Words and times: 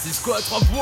Francisco 0.00 0.32
à 0.32 0.40
3 0.40 0.60
points 0.60 0.78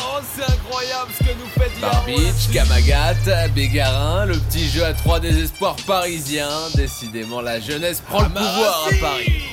Oh 0.00 0.20
c'est 0.34 0.42
incroyable 0.42 1.12
ce 1.16 1.24
que 1.24 1.30
nous 1.38 1.46
fait 1.54 1.80
Barbich, 1.80 2.50
Kamagat, 2.52 3.48
Bégarin, 3.54 4.26
le 4.26 4.36
petit 4.36 4.68
jeu 4.68 4.84
à 4.84 4.92
3 4.92 5.20
désespoirs 5.20 5.76
parisiens. 5.86 6.48
Décidément 6.74 7.40
la 7.40 7.60
jeunesse 7.60 8.00
prend 8.00 8.22
le 8.22 8.28
pouvoir 8.30 8.88
à 8.88 9.00
Paris. 9.00 9.44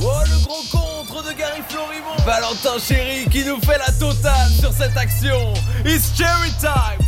Oh 0.00 0.12
le 0.24 0.44
gros 0.46 0.62
contre 0.70 1.24
de 1.28 1.32
Gary 1.32 1.60
Florimont 1.68 2.24
Valentin 2.24 2.78
Chéri 2.78 3.26
qui 3.30 3.44
nous 3.44 3.60
fait 3.60 3.78
la 3.78 3.92
totale 3.92 4.50
sur 4.58 4.72
cette 4.72 4.96
action. 4.96 5.52
It's 5.84 6.16
cherry 6.16 6.50
time 6.58 7.06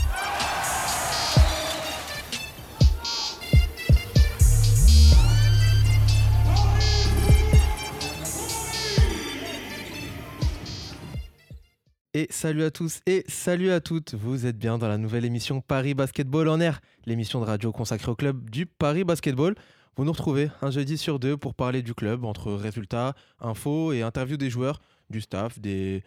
salut 12.44 12.64
à 12.64 12.70
tous 12.70 13.00
et 13.06 13.24
salut 13.26 13.70
à 13.70 13.80
toutes. 13.80 14.12
Vous 14.12 14.44
êtes 14.44 14.58
bien 14.58 14.76
dans 14.76 14.86
la 14.86 14.98
nouvelle 14.98 15.24
émission 15.24 15.62
Paris 15.62 15.94
Basketball 15.94 16.46
en 16.50 16.60
air, 16.60 16.82
l'émission 17.06 17.40
de 17.40 17.46
radio 17.46 17.72
consacrée 17.72 18.10
au 18.10 18.14
club 18.14 18.50
du 18.50 18.66
Paris 18.66 19.02
Basketball. 19.02 19.54
Vous 19.96 20.04
nous 20.04 20.12
retrouvez 20.12 20.50
un 20.60 20.70
jeudi 20.70 20.98
sur 20.98 21.18
deux 21.18 21.38
pour 21.38 21.54
parler 21.54 21.80
du 21.80 21.94
club 21.94 22.26
entre 22.26 22.52
résultats, 22.52 23.14
infos 23.40 23.94
et 23.94 24.02
interviews 24.02 24.36
des 24.36 24.50
joueurs, 24.50 24.82
du 25.08 25.22
staff, 25.22 25.58
des 25.58 26.02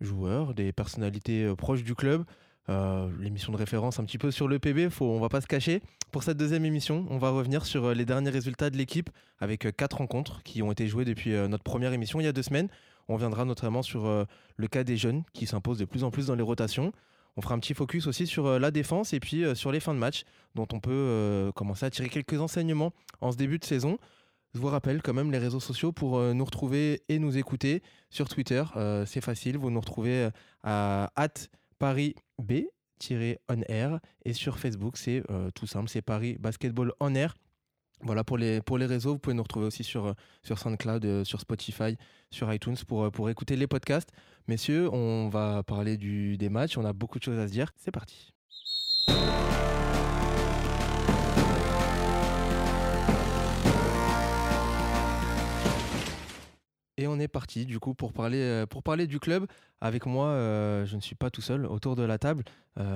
joueurs, 0.00 0.54
des 0.54 0.72
personnalités 0.72 1.44
euh, 1.44 1.54
proches 1.54 1.84
du 1.84 1.94
club. 1.94 2.24
Euh, 2.68 3.08
l'émission 3.20 3.52
de 3.52 3.56
référence 3.56 4.00
un 4.00 4.04
petit 4.04 4.18
peu 4.18 4.32
sur 4.32 4.48
le 4.48 4.58
PB, 4.58 4.90
faut, 4.90 5.04
on 5.04 5.20
va 5.20 5.28
pas 5.28 5.40
se 5.40 5.46
cacher. 5.46 5.82
Pour 6.10 6.24
cette 6.24 6.36
deuxième 6.36 6.64
émission, 6.64 7.06
on 7.10 7.18
va 7.18 7.30
revenir 7.30 7.64
sur 7.64 7.84
euh, 7.84 7.94
les 7.94 8.04
derniers 8.04 8.30
résultats 8.30 8.70
de 8.70 8.76
l'équipe 8.76 9.08
avec 9.38 9.68
quatre 9.76 9.98
rencontres 9.98 10.42
qui 10.42 10.62
ont 10.62 10.72
été 10.72 10.88
jouées 10.88 11.04
depuis 11.04 11.30
notre 11.48 11.62
première 11.62 11.92
émission 11.92 12.18
il 12.18 12.24
y 12.24 12.28
a 12.28 12.32
deux 12.32 12.42
semaines. 12.42 12.68
On 13.10 13.14
reviendra 13.14 13.44
notamment 13.44 13.82
sur 13.82 14.06
euh, 14.06 14.24
le 14.56 14.68
cas 14.68 14.84
des 14.84 14.96
jeunes 14.96 15.24
qui 15.32 15.44
s'imposent 15.46 15.78
de 15.78 15.84
plus 15.84 16.04
en 16.04 16.12
plus 16.12 16.28
dans 16.28 16.36
les 16.36 16.44
rotations. 16.44 16.92
On 17.36 17.42
fera 17.42 17.56
un 17.56 17.58
petit 17.58 17.74
focus 17.74 18.06
aussi 18.06 18.24
sur 18.24 18.46
euh, 18.46 18.60
la 18.60 18.70
défense 18.70 19.12
et 19.12 19.18
puis 19.18 19.44
euh, 19.44 19.56
sur 19.56 19.72
les 19.72 19.80
fins 19.80 19.94
de 19.94 19.98
match 19.98 20.22
dont 20.54 20.68
on 20.72 20.78
peut 20.78 21.50
commencer 21.56 21.84
à 21.86 21.90
tirer 21.90 22.08
quelques 22.08 22.40
enseignements 22.40 22.92
en 23.20 23.32
ce 23.32 23.36
début 23.36 23.58
de 23.58 23.64
saison. 23.64 23.98
Je 24.54 24.60
vous 24.60 24.68
rappelle 24.68 25.02
quand 25.02 25.12
même 25.12 25.32
les 25.32 25.38
réseaux 25.38 25.58
sociaux 25.58 25.90
pour 25.90 26.20
nous 26.20 26.44
retrouver 26.44 27.02
et 27.08 27.18
nous 27.18 27.36
écouter 27.36 27.82
sur 28.10 28.28
Twitter. 28.28 28.64
c'est 29.06 29.20
facile, 29.20 29.56
vous 29.58 29.70
nous 29.70 29.78
retrouvez 29.78 30.28
à 30.64 31.08
parisb-on 31.78 33.62
air 33.68 34.00
et 34.24 34.32
sur 34.32 34.58
Facebook 34.58 34.96
c'est 34.96 35.22
tout 35.54 35.68
simple, 35.68 35.88
c'est 35.88 36.02
Paris 36.02 36.36
Basketball 36.40 36.92
on 36.98 37.14
air. 37.14 37.36
Voilà 38.02 38.24
pour 38.24 38.38
les, 38.38 38.62
réseaux, 38.86 39.12
vous 39.12 39.18
pouvez 39.18 39.34
nous 39.34 39.42
retrouver 39.42 39.66
aussi 39.66 39.84
sur, 39.84 40.14
SoundCloud, 40.42 41.04
euh, 41.04 41.24
sur 41.24 41.38
Spotify, 41.40 41.98
sur 42.30 42.52
iTunes 42.52 42.76
pour, 42.88 43.04
euh, 43.04 43.10
pour 43.10 43.28
écouter 43.28 43.56
les 43.56 43.66
podcasts. 43.66 44.10
Messieurs, 44.48 44.88
on 44.90 45.28
va 45.28 45.62
parler 45.62 45.98
du, 45.98 46.38
des 46.38 46.48
matchs, 46.48 46.78
on 46.78 46.84
a 46.84 46.94
beaucoup 46.94 47.18
de 47.18 47.24
choses 47.24 47.38
à 47.38 47.46
se 47.46 47.52
dire. 47.52 47.70
C'est 47.76 47.90
parti. 47.90 48.32
Et 56.96 57.06
on 57.06 57.18
est 57.18 57.28
parti 57.28 57.64
du 57.64 57.78
coup 57.78 57.94
pour 57.94 58.12
parler, 58.14 58.38
euh, 58.38 59.06
du 59.06 59.20
club. 59.20 59.46
Avec 59.82 60.06
moi, 60.06 60.34
je 60.86 60.96
ne 60.96 61.00
suis 61.00 61.14
pas 61.14 61.30
tout 61.30 61.40
seul 61.40 61.66
autour 61.66 61.96
de 61.96 62.02
la 62.02 62.18
table. 62.18 62.44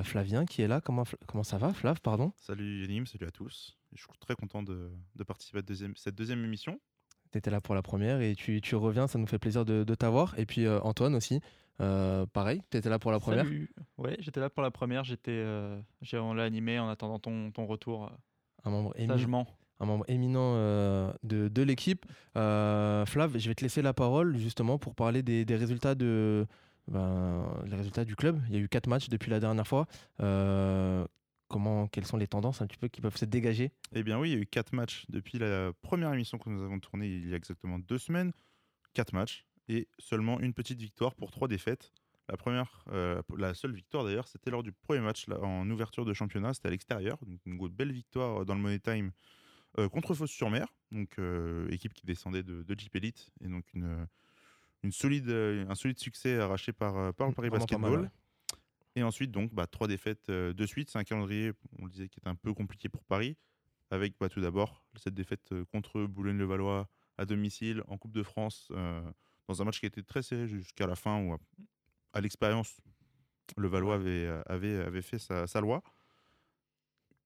Flavien 0.02 0.44
qui 0.44 0.62
est 0.62 0.68
là. 0.68 0.80
Comment, 0.80 1.04
comment 1.26 1.44
ça 1.44 1.56
va, 1.56 1.72
Flav? 1.72 2.00
Pardon? 2.02 2.32
Salut 2.36 2.82
Yanim, 2.82 3.06
salut 3.06 3.26
à 3.26 3.30
tous. 3.30 3.78
Je 3.94 4.00
suis 4.00 4.08
très 4.20 4.34
content 4.34 4.62
de, 4.62 4.90
de 5.16 5.24
participer 5.24 5.58
à 5.58 5.62
deuxième- 5.62 5.96
cette 5.96 6.14
deuxième 6.14 6.42
émission. 6.44 6.78
Tu 7.32 7.38
étais 7.38 7.50
là 7.50 7.60
pour 7.60 7.74
la 7.74 7.82
première 7.82 8.20
et 8.20 8.34
tu, 8.34 8.60
tu 8.60 8.74
reviens, 8.76 9.06
ça 9.06 9.18
nous 9.18 9.26
fait 9.26 9.38
plaisir 9.38 9.64
de, 9.64 9.84
de 9.84 9.94
t'avoir. 9.94 10.38
Et 10.38 10.46
puis 10.46 10.66
euh, 10.66 10.80
Antoine 10.82 11.14
aussi, 11.14 11.40
euh, 11.80 12.26
pareil, 12.26 12.60
tu 12.70 12.76
étais 12.76 12.88
là 12.88 12.98
pour 12.98 13.10
la 13.12 13.18
première. 13.20 13.44
Salut. 13.44 13.70
Ouais, 13.98 14.16
j'étais 14.20 14.40
là 14.40 14.50
pour 14.50 14.62
la 14.62 14.70
première. 14.70 15.04
J'étais, 15.04 15.30
euh, 15.32 15.80
j'ai- 16.02 16.18
on 16.18 16.34
l'a 16.34 16.44
animé 16.44 16.78
en 16.78 16.88
attendant 16.88 17.18
ton, 17.18 17.50
ton 17.50 17.66
retour 17.66 18.10
Un 18.64 18.70
membre, 18.70 18.94
sagement. 19.06 19.46
un 19.80 19.86
membre 19.86 20.04
éminent 20.08 20.54
euh, 20.56 21.12
de, 21.24 21.48
de 21.48 21.62
l'équipe. 21.62 22.04
Euh, 22.36 23.04
Flav, 23.06 23.36
je 23.38 23.48
vais 23.48 23.54
te 23.54 23.62
laisser 23.64 23.82
la 23.82 23.94
parole 23.94 24.36
justement 24.36 24.78
pour 24.78 24.94
parler 24.94 25.22
des, 25.22 25.44
des 25.44 25.56
résultats 25.56 25.94
de 25.96 26.46
ben, 26.88 27.46
les 27.66 27.76
résultats 27.76 28.04
du 28.04 28.14
club. 28.14 28.40
Il 28.48 28.54
y 28.54 28.58
a 28.58 28.60
eu 28.60 28.68
quatre 28.68 28.86
matchs 28.88 29.08
depuis 29.08 29.30
la 29.30 29.40
dernière 29.40 29.66
fois. 29.66 29.86
Euh, 30.20 31.06
comment, 31.54 31.86
quelles 31.86 32.04
sont 32.04 32.16
les 32.16 32.26
tendances 32.26 32.62
un 32.62 32.66
petit 32.66 32.78
peu 32.78 32.88
qui 32.88 33.00
peuvent 33.00 33.16
se 33.16 33.24
dégager 33.24 33.70
Eh 33.92 34.02
bien 34.02 34.18
oui, 34.18 34.30
il 34.30 34.34
y 34.34 34.36
a 34.36 34.40
eu 34.40 34.46
quatre 34.46 34.72
matchs 34.72 35.04
depuis 35.08 35.38
la 35.38 35.72
première 35.82 36.12
émission 36.12 36.36
que 36.36 36.50
nous 36.50 36.60
avons 36.64 36.80
tournée 36.80 37.06
il 37.06 37.28
y 37.28 37.32
a 37.32 37.36
exactement 37.36 37.78
deux 37.78 37.98
semaines. 37.98 38.32
Quatre 38.92 39.12
matchs 39.12 39.46
et 39.68 39.86
seulement 40.00 40.40
une 40.40 40.52
petite 40.52 40.80
victoire 40.80 41.14
pour 41.14 41.30
trois 41.30 41.46
défaites. 41.46 41.92
La 42.28 42.36
première, 42.36 42.84
euh, 42.90 43.22
la 43.38 43.54
seule 43.54 43.72
victoire 43.72 44.02
d'ailleurs, 44.02 44.26
c'était 44.26 44.50
lors 44.50 44.64
du 44.64 44.72
premier 44.72 44.98
match 44.98 45.28
là, 45.28 45.40
en 45.42 45.70
ouverture 45.70 46.04
de 46.04 46.12
championnat, 46.12 46.54
c'était 46.54 46.66
à 46.66 46.70
l'extérieur. 46.72 47.18
Donc 47.24 47.38
une 47.46 47.68
belle 47.68 47.92
victoire 47.92 48.44
dans 48.44 48.56
le 48.56 48.60
Money 48.60 48.80
Time 48.80 49.12
euh, 49.78 49.88
contre 49.88 50.12
Fosse-sur-Mer, 50.12 50.66
donc 50.90 51.20
euh, 51.20 51.68
équipe 51.70 51.94
qui 51.94 52.04
descendait 52.04 52.42
de, 52.42 52.64
de 52.64 52.74
Jeep 52.76 52.96
Elite 52.96 53.30
et 53.40 53.46
donc 53.46 53.64
une, 53.74 54.08
une 54.82 54.90
solide, 54.90 55.30
un 55.30 55.74
solide 55.76 56.00
succès 56.00 56.36
arraché 56.36 56.72
par, 56.72 57.14
par 57.14 57.28
le 57.28 57.32
Paris 57.32 57.50
mal, 57.50 57.60
Basketball. 57.60 58.00
ouais. 58.00 58.08
Et 58.96 59.02
ensuite, 59.02 59.30
donc, 59.30 59.52
bah, 59.52 59.66
trois 59.66 59.88
défaites 59.88 60.28
euh, 60.28 60.52
de 60.52 60.66
suite. 60.66 60.90
C'est 60.90 60.98
un 60.98 61.04
calendrier, 61.04 61.52
on 61.78 61.86
le 61.86 61.90
disait, 61.90 62.08
qui 62.08 62.20
est 62.20 62.28
un 62.28 62.34
peu 62.34 62.54
compliqué 62.54 62.88
pour 62.88 63.04
Paris. 63.04 63.36
Avec 63.90 64.14
bah, 64.18 64.28
tout 64.28 64.40
d'abord 64.40 64.82
cette 64.96 65.14
défaite 65.14 65.52
euh, 65.52 65.64
contre 65.66 66.04
Boulogne-le-Valois 66.04 66.88
à 67.18 67.26
domicile 67.26 67.82
en 67.88 67.98
Coupe 67.98 68.12
de 68.12 68.22
France, 68.22 68.68
euh, 68.72 69.02
dans 69.48 69.60
un 69.60 69.64
match 69.64 69.80
qui 69.80 69.86
a 69.86 69.88
été 69.88 70.02
très 70.02 70.22
serré 70.22 70.48
jusqu'à 70.48 70.86
la 70.86 70.96
fin, 70.96 71.22
où 71.22 71.36
à, 72.12 72.20
l'expérience, 72.20 72.80
le 73.56 73.68
Valois 73.68 73.96
avait, 73.96 74.26
avait, 74.46 74.78
avait 74.80 75.02
fait 75.02 75.18
sa, 75.18 75.46
sa 75.46 75.60
loi. 75.60 75.82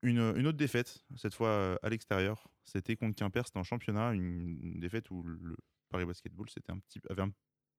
Une, 0.02 0.18
une 0.36 0.46
autre 0.46 0.58
défaite, 0.58 1.04
cette 1.16 1.34
fois 1.34 1.78
à 1.82 1.88
l'extérieur, 1.88 2.48
c'était 2.64 2.96
contre 2.96 3.16
Quimper, 3.16 3.46
c'était 3.46 3.58
en 3.58 3.64
championnat, 3.64 4.12
une, 4.12 4.58
une 4.62 4.80
défaite 4.80 5.10
où 5.10 5.22
le 5.22 5.56
Paris 5.88 6.04
Basketball 6.04 6.50
s'était 6.50 6.70
un 6.70 6.78
petit, 6.78 7.00
avait 7.08 7.22
un 7.22 7.32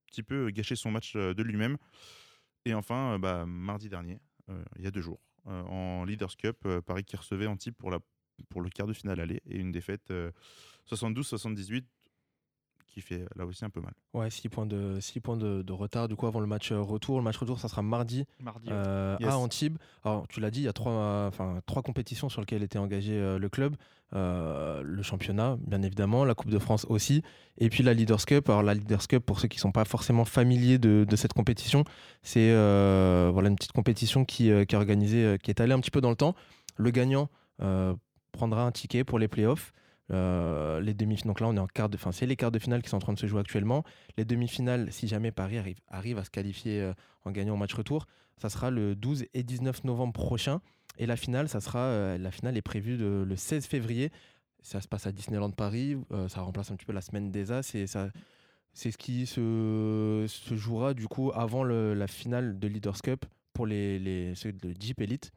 petit 0.08 0.24
peu 0.24 0.50
gâché 0.50 0.76
son 0.76 0.90
match 0.90 1.16
de 1.16 1.44
lui-même. 1.44 1.78
Et 2.70 2.74
enfin, 2.76 3.14
euh, 3.14 3.18
bah, 3.18 3.46
mardi 3.48 3.90
dernier, 3.90 4.20
euh, 4.50 4.64
il 4.78 4.84
y 4.84 4.88
a 4.88 4.92
deux 4.92 5.02
jours, 5.02 5.20
euh, 5.48 5.64
en 5.64 6.06
Leaders 6.06 6.38
Cup, 6.38 6.68
Paris 6.86 7.04
qui 7.04 7.16
recevait 7.16 7.48
Antibes 7.48 7.74
pour, 7.74 7.92
pour 8.48 8.62
le 8.62 8.70
quart 8.70 8.86
de 8.86 8.94
finale 8.94 9.20
aller 9.20 9.42
et 9.48 9.58
une 9.58 9.72
défaite 9.72 10.12
euh, 10.12 10.32
72-78 10.88 11.84
qui 13.00 13.08
fait 13.08 13.26
là 13.36 13.46
aussi 13.46 13.64
un 13.66 13.70
peu 13.70 13.82
mal. 13.82 13.94
Ouais, 14.14 14.30
6 14.30 14.50
points, 14.50 14.66
de, 14.66 15.00
six 15.00 15.20
points 15.20 15.38
de, 15.38 15.62
de 15.62 15.74
retard 15.74 16.08
du 16.08 16.16
coup 16.16 16.28
avant 16.28 16.40
le 16.40 16.48
match 16.48 16.72
euh, 16.72 16.82
retour. 16.82 17.18
Le 17.18 17.24
match 17.24 17.38
retour, 17.38 17.60
ça 17.60 17.68
sera 17.68 17.82
mardi 17.82 18.26
euh, 18.70 19.18
Yes. 19.20 19.30
à 19.30 19.38
Antibes. 19.38 19.78
Alors, 20.04 20.28
tu 20.28 20.40
l'as 20.40 20.52
dit, 20.52 20.62
il 20.62 20.66
y 20.66 20.68
a 20.68 20.74
trois, 20.74 20.92
euh, 20.92 21.28
enfin, 21.28 21.60
trois 21.66 21.82
compétitions 21.82 22.30
sur 22.30 22.42
lesquelles 22.42 22.64
était 22.64 22.80
engagé 22.80 23.14
euh, 23.14 23.38
le 23.40 23.50
club. 23.50 23.76
Euh, 24.16 24.82
le 24.84 25.04
championnat, 25.04 25.58
bien 25.68 25.84
évidemment, 25.84 26.26
la 26.26 26.34
Coupe 26.34 26.50
de 26.50 26.58
France 26.58 26.86
aussi, 26.90 27.22
et 27.60 27.70
puis 27.70 27.84
la 27.84 27.94
Leaders 27.94 28.26
Cup. 28.26 28.50
Alors, 28.50 28.64
la 28.64 28.74
Leaders 28.74 29.08
Cup, 29.08 29.24
pour 29.24 29.40
ceux 29.40 29.48
qui 29.48 29.58
ne 29.58 29.62
sont 29.62 29.72
pas 29.72 29.86
forcément 29.86 30.26
familiers 30.26 30.80
de, 30.80 31.06
de 31.08 31.16
cette 31.16 31.34
compétition, 31.34 31.84
c'est 32.24 32.50
euh, 32.52 33.30
voilà, 33.32 33.50
une 33.50 33.56
petite 33.56 33.72
compétition 33.74 34.26
qui, 34.26 34.50
euh, 34.52 34.66
qui 34.66 34.74
est 34.74 34.78
organisée, 34.80 35.24
euh, 35.24 35.38
qui 35.38 35.52
est 35.52 35.62
allée 35.62 35.74
un 35.74 35.80
petit 35.80 35.92
peu 35.92 36.02
dans 36.02 36.10
le 36.10 36.16
temps. 36.16 36.34
Le 36.78 36.90
gagnant 36.90 37.30
euh, 37.62 37.94
prendra 38.32 38.64
un 38.64 38.72
ticket 38.72 39.04
pour 39.04 39.20
les 39.20 39.28
playoffs. 39.28 39.74
Euh, 40.12 40.82
les 40.82 40.96
demi 40.96 41.22
donc 41.24 41.40
là 41.40 41.48
on 41.48 41.56
est 41.56 41.60
en 41.60 41.68
quart 41.68 41.88
de 41.88 41.96
fin 41.96 42.12
c'est 42.12 42.26
les 42.26 42.36
quarts 42.36 42.52
de 42.52 42.58
finale 42.58 42.82
qui 42.82 42.90
sont 42.90 42.98
en 42.98 43.02
train 43.02 43.14
de 43.14 43.20
se 43.20 43.28
jouer 43.28 43.42
actuellement 43.42 43.84
les 44.18 44.26
demi-finales 44.26 44.92
si 44.92 45.08
jamais 45.08 45.32
Paris 45.32 45.60
arrive, 45.60 45.78
arrive 45.88 46.18
à 46.18 46.24
se 46.24 46.32
qualifier 46.32 46.82
euh, 46.82 46.94
en 47.26 47.32
gagnant 47.32 47.54
au 47.54 47.58
match 47.58 47.76
retour 47.76 48.08
ça 48.40 48.50
sera 48.50 48.72
le 48.72 48.96
12 48.96 49.26
et 49.34 49.44
19 49.44 49.84
novembre 49.84 50.14
prochain. 50.14 50.62
Et 50.98 51.06
la 51.06 51.18
finale, 51.18 51.50
ça 51.50 51.60
sera, 51.60 51.80
euh, 51.80 52.18
la 52.18 52.32
finale 52.32 52.58
est 52.58 52.62
prévue 52.62 52.98
le 52.98 53.36
16 53.36 53.66
février. 53.66 54.12
Ça 54.62 54.82
se 54.82 54.88
passe 54.88 55.08
à 55.08 55.12
Disneyland 55.12 55.52
Paris. 55.52 55.98
ça 56.28 56.42
remplace 56.42 56.72
un 56.72 56.76
petit 56.76 56.86
peu 56.86 56.94
la 56.94 57.02
semaine 57.02 57.32
des 57.32 57.52
As. 57.52 57.76
Et 57.76 57.86
ça, 57.86 58.10
c'est 58.74 58.92
ce 58.92 58.98
qui 58.98 59.26
se, 59.26 60.26
se 60.28 60.56
jouera 60.56 60.94
du 60.94 61.08
coup 61.08 61.32
avant 61.34 61.64
la 61.64 62.08
finale 62.08 62.60
de 62.60 62.68
Leaders 62.68 63.02
Cup 63.02 63.26
pour 63.54 63.68
les, 63.68 64.00
les, 64.00 64.36
ceux 64.36 64.54
de 64.54 64.74
Jeep 64.80 65.02
Elite. 65.02 65.32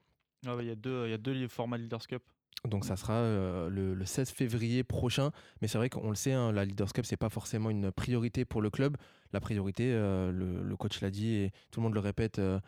Ah 0.46 0.56
Il 0.60 0.66
y 0.66 0.70
a 0.70 0.76
deux, 0.76 1.06
il 1.06 1.10
y 1.10 1.14
a 1.14 1.18
deux 1.18 1.48
formats 1.48 1.78
Leaders 1.78 2.06
Cup. 2.06 2.22
Donc 2.68 2.84
ça 2.84 2.94
sera 2.96 3.14
euh, 3.14 3.68
le, 3.68 3.94
le 3.94 4.04
16 4.04 4.30
février 4.30 4.84
prochain. 4.84 5.30
Mais 5.60 5.68
c'est 5.68 5.78
vrai 5.78 5.88
qu'on 5.90 6.10
le 6.10 6.14
sait, 6.14 6.32
hein, 6.32 6.52
la 6.52 6.64
Leaders 6.64 6.92
Cup, 6.92 7.04
c'est 7.04 7.16
pas 7.16 7.28
forcément 7.28 7.70
une 7.70 7.90
priorité 7.90 8.44
pour 8.44 8.62
le 8.62 8.70
club. 8.70 8.96
La 9.32 9.40
priorité, 9.40 9.92
euh, 9.92 10.30
le, 10.30 10.62
le 10.62 10.76
coach 10.76 11.00
l'a 11.00 11.10
dit 11.10 11.34
et 11.34 11.52
tout 11.72 11.80
le 11.80 11.84
monde 11.84 11.94
le 11.94 12.00
répète 12.00 12.38
euh, 12.38 12.60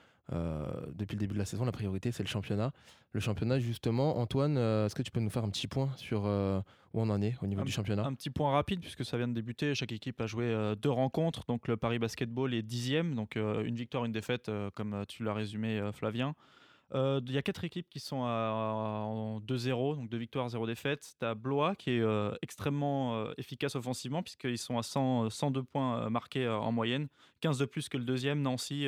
depuis 0.94 1.14
le 1.14 1.20
début 1.20 1.34
de 1.34 1.38
la 1.38 1.44
saison, 1.44 1.64
la 1.64 1.70
priorité, 1.72 2.10
c'est 2.10 2.22
le 2.22 2.28
championnat. 2.28 2.72
Le 3.12 3.20
championnat, 3.20 3.58
justement, 3.60 4.18
Antoine, 4.18 4.56
est-ce 4.56 4.94
que 4.96 5.02
tu 5.02 5.10
peux 5.12 5.20
nous 5.20 5.30
faire 5.30 5.44
un 5.44 5.50
petit 5.50 5.68
point 5.68 5.90
sur 5.96 6.22
où 6.24 7.00
on 7.00 7.08
en 7.10 7.22
est 7.22 7.36
au 7.42 7.46
niveau 7.46 7.60
Un- 7.60 7.64
du 7.64 7.70
championnat? 7.72 8.04
Un 8.04 8.14
petit 8.14 8.30
point 8.30 8.50
rapide 8.50 8.80
puisque 8.80 9.04
ça 9.04 9.16
vient 9.16 9.28
de 9.28 9.34
débuter. 9.34 9.74
Chaque 9.76 9.92
équipe 9.92 10.20
a 10.20 10.26
joué 10.26 10.74
deux 10.80 10.90
rencontres. 10.90 11.44
Donc 11.46 11.68
le 11.68 11.76
Paris 11.76 12.00
Basketball 12.00 12.52
est 12.54 12.62
dixième, 12.62 13.14
donc 13.14 13.36
une 13.36 13.76
victoire, 13.76 14.04
une 14.06 14.12
défaite, 14.12 14.50
comme 14.74 15.04
tu 15.06 15.22
l'as 15.22 15.34
résumé, 15.34 15.88
Flavien. 15.92 16.34
Euh, 16.92 17.20
Il 17.26 17.32
y 17.32 17.38
a 17.38 17.42
quatre 17.42 17.64
équipes 17.64 17.88
qui 17.88 17.98
sont 17.98 18.24
à- 18.24 19.04
en 19.06 19.40
2-0, 19.40 19.96
donc 19.96 20.08
deux 20.10 20.18
victoires, 20.18 20.48
zéro 20.48 20.66
défaite. 20.66 21.14
Tu 21.18 21.24
as 21.26 21.34
Blois 21.34 21.74
qui 21.76 21.90
est 21.92 22.00
euh, 22.00 22.32
extrêmement 22.42 23.16
euh, 23.16 23.32
efficace 23.38 23.74
offensivement, 23.74 24.22
puisqu'ils 24.22 24.58
sont 24.58 24.78
à 24.78 24.82
100, 24.82 25.30
102 25.30 25.62
points 25.62 26.08
marqués 26.10 26.46
en 26.48 26.70
moyenne, 26.72 27.08
15 27.40 27.58
de 27.58 27.64
plus 27.64 27.88
que 27.88 27.96
le 27.96 28.04
deuxième, 28.04 28.42
Nancy, 28.42 28.86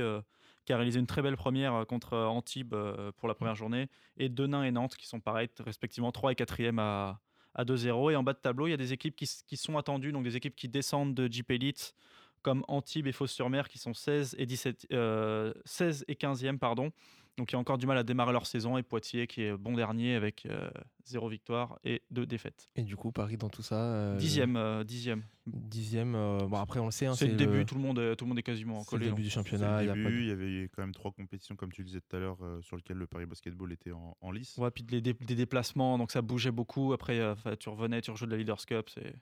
qui 0.64 0.72
a 0.72 0.76
réalisé 0.76 0.98
une 1.00 1.06
très 1.06 1.22
belle 1.22 1.36
première 1.36 1.86
contre 1.86 2.16
Antibes 2.16 2.74
pour 3.16 3.28
la 3.28 3.34
première 3.34 3.54
journée, 3.54 3.88
et 4.18 4.28
Denain 4.28 4.62
et 4.64 4.70
Nantes 4.70 4.96
qui 4.96 5.06
sont 5.06 5.20
pareils, 5.20 5.48
respectivement 5.60 6.12
3 6.12 6.32
et 6.32 6.34
4e 6.34 6.78
à, 6.78 7.20
à 7.54 7.64
2-0. 7.64 8.10
Et 8.12 8.16
en 8.16 8.22
bas 8.22 8.34
de 8.34 8.38
tableau, 8.38 8.66
il 8.66 8.70
y 8.70 8.74
a 8.74 8.78
des 8.78 8.92
équipes 8.92 9.16
qui, 9.16 9.28
qui 9.46 9.56
sont 9.56 9.78
attendues, 9.78 10.12
donc 10.12 10.24
des 10.24 10.36
équipes 10.36 10.54
qui 10.56 10.68
descendent 10.68 11.14
de 11.14 11.32
Jeep 11.32 11.50
Elite, 11.50 11.94
comme 12.42 12.64
Antibes 12.68 13.06
et 13.08 13.12
Fos-sur-Mer, 13.12 13.68
qui 13.68 13.78
sont 13.78 13.94
16 13.94 14.36
et, 14.38 14.46
17, 14.46 14.86
euh, 14.92 15.52
16 15.64 16.04
et 16.08 16.14
15e, 16.14 16.58
pardon. 16.58 16.92
Donc, 17.36 17.52
il 17.52 17.54
y 17.54 17.56
a 17.56 17.58
encore 17.58 17.76
du 17.76 17.86
mal 17.86 17.98
à 17.98 18.02
démarrer 18.02 18.32
leur 18.32 18.46
saison. 18.46 18.78
Et 18.78 18.82
Poitiers, 18.82 19.26
qui 19.26 19.42
est 19.42 19.56
bon 19.56 19.74
dernier 19.74 20.14
avec 20.14 20.46
euh, 20.46 20.70
zéro 21.04 21.28
victoire 21.28 21.78
et 21.84 22.02
deux 22.10 22.24
défaites. 22.24 22.70
Et 22.76 22.82
du 22.82 22.96
coup, 22.96 23.12
Paris 23.12 23.36
dans 23.36 23.50
tout 23.50 23.62
ça. 23.62 23.76
euh, 23.76 24.16
Dixième, 24.16 24.56
euh, 24.56 24.84
dixième. 24.84 25.22
Dixième. 25.46 26.14
euh, 26.14 26.38
bon, 26.46 26.56
après, 26.56 26.80
on 26.80 26.86
le 26.86 26.90
sait. 26.90 27.06
hein, 27.06 27.14
c'est 27.14 27.26
le 27.28 27.34
début, 27.36 27.66
tout, 27.66 27.74
le 27.74 27.82
monde 27.82 27.98
est, 27.98 28.16
tout 28.16 28.24
le 28.24 28.30
monde 28.30 28.38
est 28.38 28.42
quasiment 28.42 28.80
c'est 28.80 28.86
le 28.86 28.90
collé. 28.90 29.04
début 29.04 29.10
donc. 29.10 29.18
du 29.18 29.24
le 29.24 29.30
championnat. 29.30 29.82
il 29.82 29.86
y 29.86 29.90
a 29.90 29.92
pas 29.92 29.98
de- 29.98 30.16
il 30.16 30.26
y 30.28 30.30
avait 30.30 30.70
quand 30.74 30.82
même 30.82 30.92
trois 30.94 31.12
compétitions, 31.12 31.56
comme 31.56 31.72
tu 31.72 31.82
le 31.82 31.86
disais 31.88 32.00
tout 32.00 32.16
à 32.16 32.20
l'heure, 32.20 32.38
euh, 32.42 32.62
sur 32.62 32.76
lesquelles 32.76 32.96
le 32.96 33.06
Paris 33.06 33.26
Basketball 33.26 33.70
était 33.72 33.92
en, 33.92 34.16
en 34.20 34.30
lice. 34.30 34.56
Ouais, 34.56 34.70
puis 34.70 34.82
des, 34.82 35.00
des- 35.02 35.12
des 35.12 35.34
déplacements, 35.34 35.98
donc 35.98 36.12
ça 36.12 36.22
bougeait 36.22 36.50
beaucoup. 36.50 36.94
Après, 36.94 37.18
euh, 37.20 37.34
tu 37.60 37.68
revenais, 37.68 38.00
tu 38.00 38.10
rejoues 38.10 38.26
de 38.26 38.30
la 38.32 38.38
Leaders 38.38 38.64
Cup. 38.64 38.88
c'est- 38.88 39.14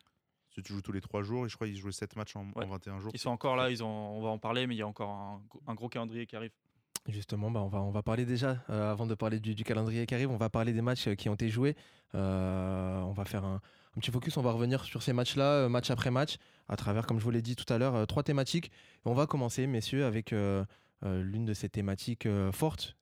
Si 0.55 0.63
tu 0.63 0.73
joues 0.73 0.83
tous 0.83 0.93
les 0.93 1.01
trois 1.01 1.23
jours, 1.23 1.47
et 1.47 1.49
je 1.49 1.57
crois 1.57 1.67
qu'ils 1.67 1.77
jouaient 1.79 1.91
7 1.91 2.15
matchs 2.15 2.37
en, 2.37 2.43
en 2.55 2.61
Ouais. 2.61 2.67
21 2.67 3.01
jours. 3.01 3.11
Ils 3.13 3.19
sont 3.19 3.31
encore 3.31 3.57
là, 3.57 3.71
ils 3.71 3.83
ont, 3.83 3.89
on 3.89 4.23
va 4.23 4.29
en 4.29 4.39
parler, 4.39 4.69
mais 4.69 4.77
il 4.77 4.79
y 4.79 4.83
a 4.83 4.87
encore 4.87 5.41
un 5.67 5.75
gros 5.75 5.89
calendrier 5.89 6.27
qui 6.27 6.37
arrive. 6.37 6.53
Justement, 7.09 7.51
bah, 7.51 7.61
on, 7.61 7.91
va, 7.91 8.03
parler 8.03 8.25
déjà, 8.25 8.65
euh, 8.71 8.91
avant 8.91 9.07
de 9.07 9.15
parler 9.15 9.39
du, 9.39 9.55
calendrier 9.63 10.07
qui 10.07 10.15
arrive, 10.15 10.31
on 10.31 10.39
va 10.39 10.49
parler 10.49 10.73
des 10.73 10.81
matchs 10.81 11.09
euh, 11.09 11.15
qui 11.15 11.29
ont 11.29 11.35
été 11.35 11.51
joués. 11.51 11.77
Euh, 12.15 12.99
on 13.01 13.13
va 13.13 13.27
faire 13.27 13.45
un, 13.45 13.61
petit 13.97 14.11
focus, 14.11 14.39
on 14.39 14.43
va 14.43 14.53
revenir 14.53 14.85
sur 14.85 15.03
ces 15.03 15.13
matchs-là, 15.13 15.69
match 15.69 15.91
après 15.91 16.11
match, 16.11 16.39
à 16.69 16.77
travers, 16.77 17.07
comme 17.07 17.19
je 17.19 17.25
vous 17.25 17.31
l'ai 17.31 17.43
dit 17.43 17.57
tout 17.57 17.71
à 17.71 17.77
l'heure, 17.77 18.07
trois 18.07 18.23
thématiques. 18.23 18.71
On 19.05 19.13
va 19.13 19.27
commencer, 19.27 19.67
messieurs, 19.67 20.07
avec 20.07 20.35
l'une 21.03 21.45
de 21.45 21.55
ces 21.55 21.69
thématiques 21.69 22.27
fortes 22.53 22.97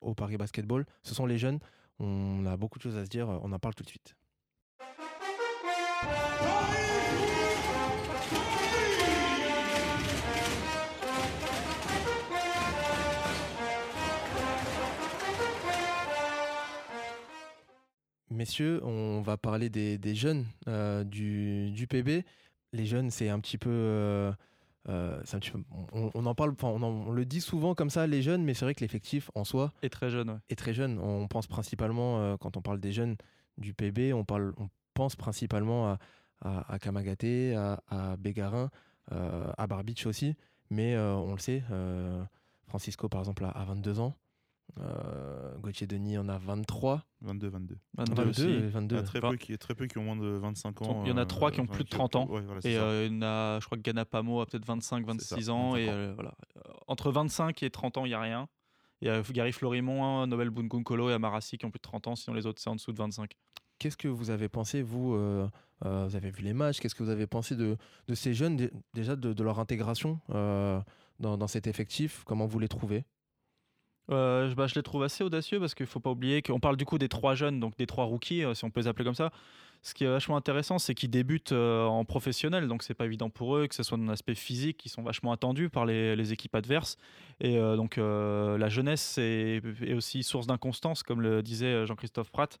au 0.00 0.14
Paris 0.14 0.36
Basketball. 0.36 0.84
Ce 1.04 1.14
sont 1.14 1.26
les 1.26 1.38
jeunes. 1.38 1.60
On 2.00 2.44
a 2.44 2.56
beaucoup 2.56 2.78
de 2.78 2.82
choses 2.82 2.96
à 2.96 3.04
se 3.04 3.08
dire, 3.08 3.28
on 3.28 3.52
en 3.52 3.58
parle 3.58 3.74
tout 3.74 3.84
de 3.84 3.88
suite. 3.88 4.14
Messieurs, 18.30 18.80
on 18.84 19.20
va 19.22 19.36
parler 19.36 19.70
des, 19.70 19.98
des 19.98 20.14
jeunes 20.14 20.46
euh, 20.68 21.04
du, 21.04 21.70
du 21.70 21.86
PB. 21.86 22.24
Les 22.72 22.86
jeunes, 22.86 23.10
c'est 23.10 23.28
un 23.28 23.38
petit 23.38 23.56
peu. 23.58 23.70
euh, 23.70 24.32
euh, 24.88 25.20
c'est 25.24 25.36
un 25.36 25.40
petit 25.40 25.52
peu- 25.52 25.62
on, 25.92 26.10
on 26.14 26.26
en 26.26 26.34
parle, 26.34 26.54
on, 26.62 26.82
en- 26.82 26.86
on 27.08 27.12
le 27.12 27.24
dit 27.24 27.40
souvent 27.40 27.74
comme 27.74 27.90
ça, 27.90 28.06
les 28.06 28.22
jeunes, 28.22 28.42
mais 28.44 28.54
c'est 28.54 28.64
vrai 28.64 28.74
que 28.74 28.80
l'effectif 28.80 29.30
en 29.34 29.44
soi 29.44 29.72
Et 29.82 29.90
très 29.90 30.10
jeune, 30.10 30.30
ouais. 30.30 30.36
est 30.48 30.56
très 30.56 30.74
jeune. 30.74 30.98
On 30.98 31.28
pense 31.28 31.46
principalement, 31.46 32.36
quand 32.38 32.56
on 32.56 32.62
parle 32.62 32.80
des 32.80 32.92
jeunes 32.92 33.16
du 33.58 33.74
PB, 33.74 34.12
on, 34.12 34.24
parle, 34.24 34.54
on 34.58 34.68
pense 34.94 35.14
principalement 35.16 35.88
à, 35.92 35.98
à, 36.40 36.72
à 36.74 36.78
Kamagaté, 36.78 37.54
à, 37.54 37.80
à 37.88 38.16
Bégarin, 38.16 38.70
euh, 39.12 39.52
à 39.56 39.66
Barbitch 39.68 40.06
aussi. 40.06 40.34
Mais 40.70 40.94
euh, 40.96 41.14
on 41.14 41.32
le 41.32 41.38
sait, 41.38 41.62
euh, 41.70 42.22
Francisco, 42.66 43.08
par 43.08 43.20
exemple, 43.20 43.44
a, 43.44 43.50
a 43.50 43.64
22 43.64 44.00
ans. 44.00 44.14
Euh, 44.78 45.56
Gauthier 45.58 45.86
Denis 45.86 46.18
en 46.18 46.28
a 46.28 46.38
23. 46.38 47.02
22, 47.22 47.48
22. 47.48 47.78
22 47.96 48.14
22, 48.14 48.30
aussi. 48.30 48.42
et 48.42 48.58
Il 48.58 48.64
y 48.64 48.68
22. 48.68 48.96
a 48.96 49.02
très, 49.02 49.18
Enfin, 49.18 49.30
peu 49.30 49.36
qui, 49.36 49.56
très 49.58 49.74
peu 49.74 49.86
qui 49.86 49.98
ont 49.98 50.02
moins 50.02 50.16
de 50.16 50.26
25 50.28 50.82
ans. 50.82 51.02
Il 51.04 51.08
y 51.08 51.12
en 51.12 51.16
a 51.16 51.22
euh, 51.22 51.24
trois 51.24 51.50
qui 51.50 51.60
ont 51.60 51.66
plus 51.66 51.84
de 51.84 51.88
30 51.88 52.16
ans. 52.16 52.26
Ouais, 52.28 52.42
voilà, 52.42 52.60
c'est 52.60 52.72
Et 52.72 52.76
euh, 52.78 53.06
il 53.06 53.14
y 53.14 53.18
en 53.18 53.22
a, 53.22 53.58
je 53.60 53.66
crois 53.66 53.78
que 53.78 53.82
Gana 53.82 54.04
Pamo 54.04 54.40
a 54.40 54.46
peut-être 54.46 54.66
25, 54.66 55.04
C'est 55.18 55.20
ça, 55.24 55.34
26 55.36 55.50
ans. 55.50 55.76
Et 55.76 55.86
25 55.86 55.92
ans. 55.92 55.94
euh, 55.96 56.12
voilà. 56.14 56.34
Euh, 56.58 56.60
Entre 56.88 57.10
25 57.10 57.62
et 57.62 57.70
30 57.70 57.96
ans, 57.98 58.04
il 58.04 58.08
n'y 58.08 58.14
a 58.14 58.20
rien. 58.20 58.48
Il 59.02 59.08
y 59.08 59.10
a 59.10 59.22
Gary 59.22 59.52
Florimont, 59.52 60.26
Nobel 60.26 60.50
Bunkunkolo 60.50 61.10
et 61.10 61.12
Amarassi 61.14 61.58
qui 61.58 61.64
ont 61.66 61.70
plus 61.70 61.78
de 61.78 61.82
30 61.82 62.06
ans, 62.08 62.16
sinon 62.16 62.34
les 62.34 62.46
autres, 62.46 62.60
c'est 62.62 62.70
en 62.70 62.74
dessous 62.76 62.92
de 62.92 62.98
25. 62.98 63.30
Qu'est-ce 63.78 63.96
que 63.98 64.08
vous 64.08 64.30
avez 64.30 64.48
pensé, 64.48 64.80
vous 64.80 65.14
euh, 65.14 65.46
euh, 65.84 66.06
Vous 66.08 66.16
avez 66.16 66.30
vu 66.30 66.42
les 66.42 66.54
matchs, 66.54 66.80
qu'est-ce 66.80 66.94
que 66.94 67.02
vous 67.02 67.10
avez 67.10 67.26
pensé 67.26 67.56
de, 67.56 67.76
de 68.08 68.14
ces 68.14 68.32
jeunes, 68.32 68.56
dé- 68.56 68.70
déjà 68.94 69.14
de, 69.16 69.34
de 69.34 69.42
leur 69.44 69.58
intégration 69.58 70.18
euh, 70.30 70.80
dans, 71.20 71.36
dans 71.36 71.46
cet 71.46 71.66
effectif 71.66 72.22
Comment 72.24 72.46
vous 72.46 72.58
les 72.58 72.68
trouvez? 72.68 73.04
Euh, 74.10 74.48
je- 74.48 74.54
bah, 74.54 74.66
je 74.68 74.74
les 74.76 74.82
trouve 74.84 75.02
assez 75.02 75.24
audacieux 75.24 75.58
parce 75.58 75.74
qu'il 75.74 75.86
faut 75.86 75.98
pas 76.00 76.10
oublier 76.10 76.40
qu'on 76.42 76.60
parle 76.60 76.76
du 76.76 76.84
coup 76.84 76.98
des 76.98 77.08
trois 77.08 77.34
jeunes, 77.34 77.58
donc 77.60 77.76
des 77.76 77.86
trois 77.86 78.04
rookies, 78.04 78.44
euh, 78.44 78.54
si 78.54 78.64
on 78.64 78.70
peut 78.70 78.80
les 78.80 78.86
appeler 78.86 79.04
comme 79.04 79.14
ça. 79.16 79.32
Ce 79.86 79.94
qui 79.94 80.02
est 80.02 80.08
vachement 80.08 80.36
intéressant, 80.36 80.80
c'est 80.80 80.96
qu'ils 80.96 81.10
débutent 81.10 81.52
euh, 81.52 81.84
en 81.84 82.04
professionnel, 82.04 82.66
donc 82.66 82.82
c'est 82.82 82.92
pas 82.92 83.04
évident 83.04 83.30
pour 83.30 83.56
eux, 83.56 83.68
que 83.68 83.74
ce 83.76 83.84
soit 83.84 83.96
dans 83.96 84.06
l'aspect 84.06 84.34
physique, 84.34 84.78
qui 84.78 84.88
sont 84.88 85.04
vachement 85.04 85.30
attendus 85.30 85.68
par 85.70 85.86
les, 85.86 86.16
les 86.16 86.32
équipes 86.32 86.56
adverses. 86.56 86.98
Et 87.38 87.56
euh, 87.56 87.76
donc 87.76 87.96
euh, 87.96 88.58
la 88.58 88.68
jeunesse 88.68 89.16
est, 89.18 89.62
est 89.82 89.94
aussi 89.94 90.24
source 90.24 90.48
d'inconstance, 90.48 91.04
comme 91.04 91.20
le 91.20 91.40
disait 91.40 91.86
Jean-Christophe 91.86 92.32
Pratt. 92.32 92.58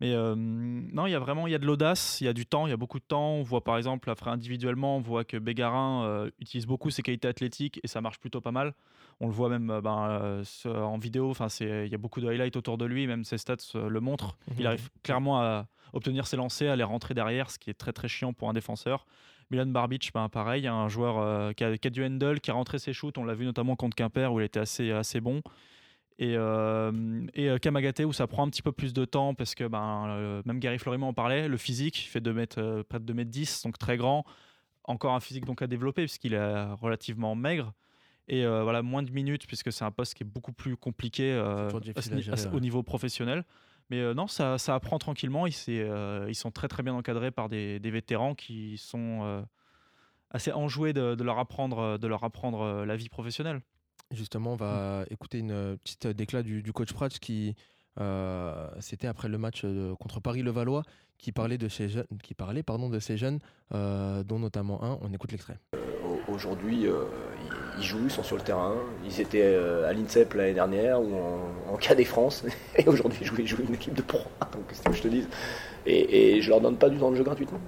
Mais 0.00 0.12
euh, 0.12 0.36
non, 0.36 1.06
il 1.06 1.10
y 1.10 1.16
a 1.16 1.18
vraiment 1.18 1.48
il 1.48 1.50
y 1.50 1.56
a 1.56 1.58
de 1.58 1.66
l'audace, 1.66 2.20
il 2.20 2.26
y 2.26 2.28
a 2.28 2.32
du 2.32 2.46
temps, 2.46 2.68
il 2.68 2.70
y 2.70 2.72
a 2.72 2.76
beaucoup 2.76 3.00
de 3.00 3.04
temps. 3.04 3.32
On 3.32 3.42
voit 3.42 3.64
par 3.64 3.76
exemple, 3.76 4.08
après 4.08 4.30
individuellement, 4.30 4.98
on 4.98 5.00
voit 5.00 5.24
que 5.24 5.36
Bégarin 5.36 6.28
utilise 6.38 6.66
beaucoup 6.66 6.90
ses 6.90 7.02
qualités 7.02 7.26
athlétiques 7.26 7.80
et 7.82 7.88
ça 7.88 8.00
marche 8.00 8.20
plutôt 8.20 8.40
pas 8.40 8.52
mal. 8.52 8.72
On 9.18 9.26
le 9.26 9.32
voit 9.32 9.48
même 9.48 9.80
ben, 9.82 10.44
en 10.64 10.98
vidéo. 10.98 11.32
Il 11.60 11.88
y 11.88 11.94
a 11.94 11.98
beaucoup 11.98 12.20
de 12.20 12.28
highlights 12.28 12.54
autour 12.54 12.78
de 12.78 12.84
lui. 12.84 13.08
Même 13.08 13.24
ses 13.24 13.38
stats 13.38 13.56
le 13.74 13.98
montrent. 13.98 14.38
Il 14.58 14.60
Mhm. 14.60 14.66
arrive 14.66 14.90
clairement 15.02 15.40
à 15.40 15.66
obtenir 15.92 16.26
ses 16.26 16.36
lancers, 16.36 16.76
les 16.76 16.84
rentrer 16.84 17.14
derrière, 17.14 17.50
ce 17.50 17.58
qui 17.58 17.70
est 17.70 17.74
très 17.74 17.92
très 17.92 18.08
chiant 18.08 18.32
pour 18.32 18.48
un 18.48 18.52
défenseur. 18.52 19.06
Milan 19.50 19.66
Barbic, 19.66 20.10
ben, 20.12 20.28
pareil, 20.28 20.66
un 20.66 20.88
joueur 20.88 21.18
euh, 21.18 21.52
qui, 21.52 21.64
a, 21.64 21.76
qui 21.78 21.88
a 21.88 21.90
du 21.90 22.04
handle, 22.04 22.40
qui 22.40 22.50
a 22.50 22.54
rentré 22.54 22.78
ses 22.78 22.92
shoots. 22.92 23.16
On 23.16 23.24
l'a 23.24 23.34
vu 23.34 23.44
notamment 23.44 23.76
contre 23.76 23.96
Quimper 23.96 24.32
où 24.32 24.40
il 24.40 24.44
était 24.44 24.60
assez 24.60 24.90
assez 24.90 25.20
bon. 25.20 25.42
Et, 26.18 26.34
euh, 26.36 27.26
et 27.34 27.48
euh, 27.48 27.58
Kamagaté 27.58 28.04
où 28.04 28.12
ça 28.12 28.26
prend 28.26 28.44
un 28.44 28.50
petit 28.50 28.62
peu 28.62 28.72
plus 28.72 28.92
de 28.92 29.04
temps 29.04 29.34
parce 29.34 29.54
que 29.54 29.64
ben, 29.64 30.06
euh, 30.08 30.42
même 30.44 30.58
Gary 30.58 30.78
Florimont 30.78 31.08
en 31.08 31.14
parlait, 31.14 31.46
le 31.46 31.56
physique, 31.56 32.04
il 32.04 32.08
fait 32.08 32.20
2 32.20 32.32
mètres, 32.32 32.60
euh, 32.60 32.82
près 32.82 32.98
de 32.98 33.04
2 33.04 33.14
mètres 33.14 33.30
10, 33.30 33.62
donc 33.62 33.78
très 33.78 33.96
grand. 33.96 34.24
Encore 34.84 35.14
un 35.14 35.20
physique 35.20 35.44
donc 35.44 35.62
à 35.62 35.66
développer 35.66 36.02
puisqu'il 36.02 36.34
est 36.34 36.64
relativement 36.80 37.34
maigre. 37.36 37.72
Et 38.26 38.44
euh, 38.44 38.62
voilà, 38.62 38.82
moins 38.82 39.02
de 39.02 39.10
minutes 39.10 39.46
puisque 39.46 39.72
c'est 39.72 39.84
un 39.84 39.90
poste 39.90 40.14
qui 40.14 40.22
est 40.22 40.26
beaucoup 40.26 40.52
plus 40.52 40.76
compliqué 40.76 41.32
euh, 41.32 41.68
à 41.70 42.30
à 42.30 42.48
à 42.50 42.54
au 42.54 42.60
niveau 42.60 42.82
professionnel. 42.82 43.44
Mais 43.90 44.00
euh, 44.00 44.14
non, 44.14 44.26
ça, 44.26 44.58
ça 44.58 44.74
apprend 44.74 44.98
tranquillement. 44.98 45.46
Ils, 45.46 45.54
euh, 45.68 46.26
ils 46.28 46.34
sont 46.34 46.50
très 46.50 46.68
très 46.68 46.82
bien 46.82 46.94
encadrés 46.94 47.30
par 47.30 47.48
des, 47.48 47.78
des 47.80 47.90
vétérans 47.90 48.34
qui 48.34 48.76
sont 48.78 49.20
euh, 49.22 49.42
assez 50.30 50.52
enjoués 50.52 50.92
de, 50.92 51.14
de 51.14 51.24
leur 51.24 51.38
apprendre, 51.38 51.98
de 51.98 52.06
leur 52.06 52.22
apprendre 52.24 52.84
la 52.84 52.96
vie 52.96 53.08
professionnelle. 53.08 53.60
Justement, 54.10 54.52
on 54.52 54.56
va 54.56 55.04
écouter 55.10 55.38
une 55.40 55.76
petite 55.78 56.06
déclat 56.06 56.42
du, 56.42 56.62
du 56.62 56.72
coach 56.72 56.92
Pratt 56.92 57.18
qui, 57.18 57.54
euh, 58.00 58.68
c'était 58.80 59.06
après 59.06 59.28
le 59.28 59.36
match 59.38 59.62
euh, 59.64 59.94
contre 59.96 60.20
Paris-Levallois, 60.20 60.82
qui 61.18 61.32
parlait 61.32 61.58
de 61.58 61.68
ces 61.68 61.88
jeunes, 61.88 62.06
qui 62.22 62.32
parlait 62.34 62.62
pardon 62.62 62.88
de 62.88 63.00
ces 63.00 63.16
jeunes, 63.16 63.38
euh, 63.74 64.22
dont 64.22 64.38
notamment 64.38 64.82
un. 64.84 64.98
On 65.02 65.12
écoute 65.12 65.32
l'extrait. 65.32 65.58
Au- 66.04 66.32
Aujourd'hui, 66.32 66.86
euh, 66.86 67.04
ils- 67.78 67.84
jouent, 67.84 68.04
ils 68.04 68.10
sont 68.10 68.22
sur 68.22 68.36
le 68.36 68.42
terrain. 68.42 68.74
Ils 69.04 69.20
étaient 69.20 69.42
euh, 69.44 69.88
à 69.88 69.92
l'INSEP 69.92 70.34
l'année 70.34 70.54
dernière 70.54 71.00
ou 71.00 71.14
en, 71.14 71.74
en 71.74 72.04
France. 72.04 72.44
Et 72.76 72.86
aujourd'hui, 72.88 73.18
ils 73.22 73.26
jouent, 73.26 73.36
ils 73.38 73.60
une 73.68 73.74
équipe 73.74 73.94
de 73.94 74.02
pro. 74.02 74.18
Donc, 74.52 74.66
qu'est-ce 74.68 74.82
que 74.82 74.92
je 74.92 75.02
te 75.02 75.08
dise 75.08 75.28
et, 75.86 76.36
et 76.36 76.42
je 76.42 76.50
leur 76.50 76.60
donne 76.60 76.76
pas 76.76 76.88
du 76.88 76.98
temps 76.98 77.10
de 77.10 77.16
jeu 77.16 77.24
gratuitement. 77.24 77.60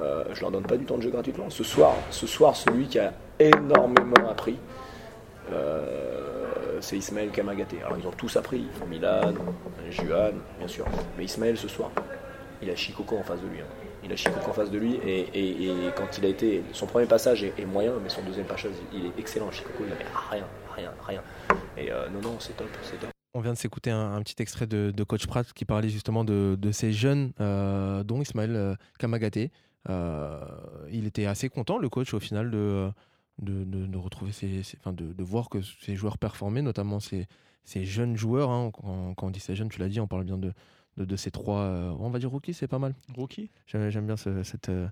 Euh, 0.00 0.24
je 0.34 0.40
leur 0.40 0.50
donne 0.50 0.64
pas 0.64 0.76
du 0.76 0.84
temps 0.84 0.96
de 0.96 1.02
jeu 1.02 1.10
gratuitement. 1.10 1.48
Ce 1.50 1.62
soir, 1.64 1.94
ce 2.10 2.26
soir 2.26 2.56
celui 2.56 2.86
qui 2.86 2.98
a 2.98 3.12
énormément 3.38 4.28
appris, 4.28 4.58
euh, 5.52 6.78
c'est 6.80 6.96
Ismaël 6.96 7.30
Kamagaté. 7.30 7.78
Alors, 7.84 7.98
ils 8.00 8.06
ont 8.06 8.10
tous 8.12 8.36
appris. 8.36 8.66
Milan, 8.88 9.32
Juan, 9.90 10.32
bien 10.58 10.68
sûr. 10.68 10.84
Mais 11.16 11.24
Ismaël, 11.24 11.56
ce 11.56 11.68
soir, 11.68 11.90
il 12.62 12.70
a 12.70 12.74
Chicoco 12.76 13.16
en 13.16 13.22
face 13.22 13.40
de 13.40 13.46
lui. 13.48 13.60
hein. 13.60 13.85
Il 14.06 14.12
a 14.12 14.16
Chicoco 14.16 14.50
en 14.50 14.52
face 14.52 14.70
de 14.70 14.78
lui 14.78 15.00
et, 15.04 15.90
quand 15.96 16.16
il 16.18 16.24
a 16.26 16.28
été. 16.28 16.62
Son 16.72 16.86
premier 16.86 17.06
passage 17.06 17.42
est, 17.42 17.64
moyen, 17.64 17.94
mais 18.00 18.08
son 18.08 18.22
deuxième 18.22 18.46
passage, 18.46 18.70
il 18.92 19.06
est 19.06 19.18
excellent. 19.18 19.50
Chicoco, 19.50 19.82
il 19.82 19.88
n'avait 19.88 20.04
rien, 20.30 20.46
rien, 20.76 20.92
rien. 21.04 21.22
Et 21.76 21.90
euh, 21.90 22.08
non, 22.10 22.20
non, 22.20 22.36
c'est 22.38 22.56
top, 22.56 22.68
c'est 22.84 23.00
top. 23.00 23.10
On 23.34 23.40
vient 23.40 23.52
de 23.52 23.58
s'écouter 23.58 23.90
un, 23.90 24.22
petit 24.22 24.40
extrait 24.40 24.68
de, 24.68 25.02
coach 25.02 25.26
Pratt 25.26 25.52
qui 25.52 25.64
parlait 25.64 25.88
justement 25.88 26.24
de, 26.24 26.70
ces 26.70 26.92
jeunes, 26.92 27.32
euh, 27.40 28.04
dont 28.04 28.22
Ismaël 28.22 28.54
euh, 28.54 28.74
Kamagaté. 29.00 29.50
Il 29.88 31.06
était 31.06 31.26
assez 31.26 31.48
content, 31.48 31.78
le 31.78 31.88
coach, 31.88 32.14
au 32.14 32.20
final, 32.20 32.52
de, 32.52 32.92
retrouver 33.96 34.30
enfin, 34.78 34.92
de, 34.92 35.24
voir 35.24 35.48
que 35.48 35.58
ces 35.62 35.96
joueurs 35.96 36.18
performaient, 36.18 36.62
notamment 36.62 37.00
ces, 37.00 37.26
ces 37.64 37.84
jeunes 37.84 38.16
joueurs. 38.16 38.50
hein. 38.50 38.70
Quand, 38.72 39.14
quand 39.14 39.26
on 39.26 39.30
dit 39.30 39.40
ces 39.40 39.56
jeunes, 39.56 39.68
tu 39.68 39.80
l'as 39.80 39.88
dit, 39.88 39.98
on 39.98 40.06
parle 40.06 40.22
bien 40.22 40.38
de, 40.38 40.52
de, 40.96 41.04
de 41.04 41.16
ces 41.16 41.30
trois, 41.30 41.60
euh, 41.60 41.94
on 41.98 42.10
va 42.10 42.18
dire 42.18 42.30
rookies, 42.30 42.54
c'est 42.54 42.68
pas 42.68 42.78
mal. 42.78 42.94
Rookie? 43.14 43.50
J'aime 43.66 43.90
j'aime 43.90 44.06
bien 44.06 44.16
ce- 44.16 44.42
cette, 44.42 44.68
euh, 44.68 44.88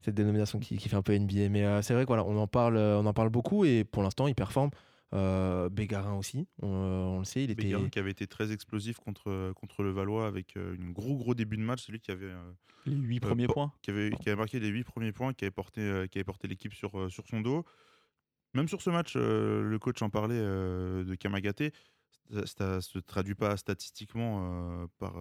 cette 0.00 0.14
dénomination 0.14 0.58
qui, 0.58 0.76
qui 0.78 0.88
fait 0.88 0.96
un 0.96 1.02
peu 1.02 1.12
NBA. 1.12 1.48
Mais 1.48 1.64
euh, 1.64 1.82
c'est 1.82 1.94
vrai 1.94 2.06
qu'on 2.06 2.18
on 2.18 2.36
en, 2.38 2.46
parle, 2.46 2.76
on 2.76 3.06
en 3.06 3.12
parle 3.12 3.28
beaucoup 3.30 3.64
et 3.64 3.84
pour 3.84 4.02
l'instant, 4.02 4.26
ils 4.26 4.34
performent. 4.34 4.70
Euh, 5.14 5.68
Bégarin 5.68 6.14
aussi, 6.14 6.48
on, 6.62 6.68
on 6.68 7.18
le 7.18 7.24
sait, 7.26 7.44
il 7.44 7.50
était. 7.50 7.64
Bégarin 7.64 7.90
qui 7.90 7.98
avait 7.98 8.10
été 8.12 8.26
très 8.26 8.50
explosif 8.50 8.96
contre, 8.98 9.52
contre 9.52 9.82
le 9.82 9.90
Valois 9.90 10.26
avec 10.26 10.56
euh, 10.56 10.74
une 10.74 10.92
gros 10.94 11.16
gros 11.16 11.34
début 11.34 11.58
de 11.58 11.62
match. 11.62 11.84
C'est 11.84 11.92
lui 11.92 12.00
qui 12.00 12.10
avait, 12.10 12.30
euh, 12.30 12.52
Les 12.86 12.96
huit 12.96 13.20
premiers 13.20 13.46
points. 13.46 13.72
qui 13.82 13.90
avait, 13.90 14.08
qui 14.10 14.30
avait 14.30 14.38
marqué 14.38 14.58
les 14.58 14.68
8 14.68 14.84
premiers 14.84 15.12
points, 15.12 15.34
qui 15.34 15.44
avait 15.44 15.50
porté, 15.50 15.82
euh, 15.82 16.06
qui 16.06 16.16
avait 16.16 16.24
porté 16.24 16.48
l'équipe 16.48 16.72
sur, 16.72 16.98
euh, 16.98 17.10
sur 17.10 17.26
son 17.28 17.42
dos. 17.42 17.66
Même 18.54 18.68
sur 18.68 18.80
ce 18.80 18.88
match, 18.90 19.12
euh, 19.16 19.62
le 19.62 19.78
coach 19.78 20.00
en 20.00 20.08
parlait 20.08 20.34
euh, 20.38 21.04
de 21.04 21.14
Kamagaté. 21.14 21.72
Ça, 22.32 22.46
ça 22.46 22.80
se 22.80 22.98
traduit 22.98 23.34
pas 23.34 23.56
statistiquement 23.56 24.86
par, 24.98 25.14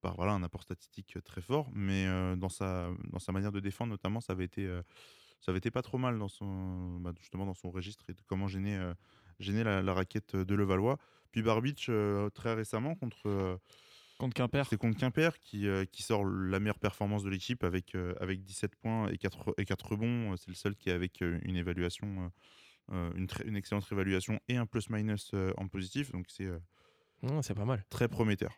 par 0.00 0.16
voilà, 0.16 0.32
un 0.32 0.42
apport 0.42 0.62
statistique 0.62 1.18
très 1.24 1.40
fort, 1.42 1.70
mais 1.72 2.06
dans, 2.36 2.48
sa, 2.48 2.90
dans 3.10 3.18
sa 3.18 3.32
manière 3.32 3.52
de 3.52 3.60
défendre, 3.60 3.90
notamment, 3.90 4.20
ça 4.20 4.32
avait 4.32 4.44
été, 4.44 4.66
ça 5.40 5.50
avait 5.50 5.58
été 5.58 5.70
pas 5.70 5.82
trop 5.82 5.98
mal 5.98 6.18
dans 6.18 6.28
son, 6.28 6.98
bah, 7.00 7.12
justement 7.20 7.44
dans 7.46 7.54
son 7.54 7.70
registre 7.70 8.04
et 8.08 8.14
de 8.14 8.22
comment 8.26 8.48
gêner, 8.48 8.76
euh, 8.76 8.94
gêner 9.40 9.62
la, 9.64 9.82
la 9.82 9.92
raquette 9.94 10.36
de 10.36 10.54
Levallois. 10.54 10.98
Puis 11.32 11.42
Barbich, 11.42 11.86
euh, 11.90 12.30
très 12.30 12.54
récemment, 12.54 12.94
contre. 12.94 13.26
euh, 13.26 13.56
Contre 14.16 14.34
Quimper. 14.34 14.64
c'est 14.68 14.76
contre 14.76 14.96
Quimper 14.96 15.40
qui, 15.40 15.66
qui 15.90 16.02
sort 16.04 16.24
la 16.24 16.60
meilleure 16.60 16.78
performance 16.78 17.24
de 17.24 17.30
l'équipe 17.30 17.64
avec, 17.64 17.96
avec 18.20 18.44
17 18.44 18.76
points 18.76 19.08
et 19.08 19.18
4, 19.18 19.54
et 19.58 19.64
4 19.64 19.88
rebonds. 19.90 20.36
C'est 20.36 20.48
le 20.50 20.54
seul 20.54 20.76
qui 20.76 20.88
est 20.88 20.92
avec 20.92 21.20
une 21.20 21.56
évaluation, 21.56 22.30
une, 22.92 23.26
très- 23.26 23.44
une 23.46 23.56
excellente 23.56 23.86
évaluation 23.90 24.38
et 24.48 24.56
un 24.56 24.66
plus-minus 24.66 25.30
euh, 25.34 25.52
en 25.56 25.68
positif. 25.68 26.12
Donc 26.12 26.26
c'est 26.28 26.44
euh, 26.46 26.58
Non, 27.22 27.42
c'est 27.42 27.54
pas 27.54 27.64
mal. 27.64 27.84
très 27.90 28.08
prometteur. 28.08 28.52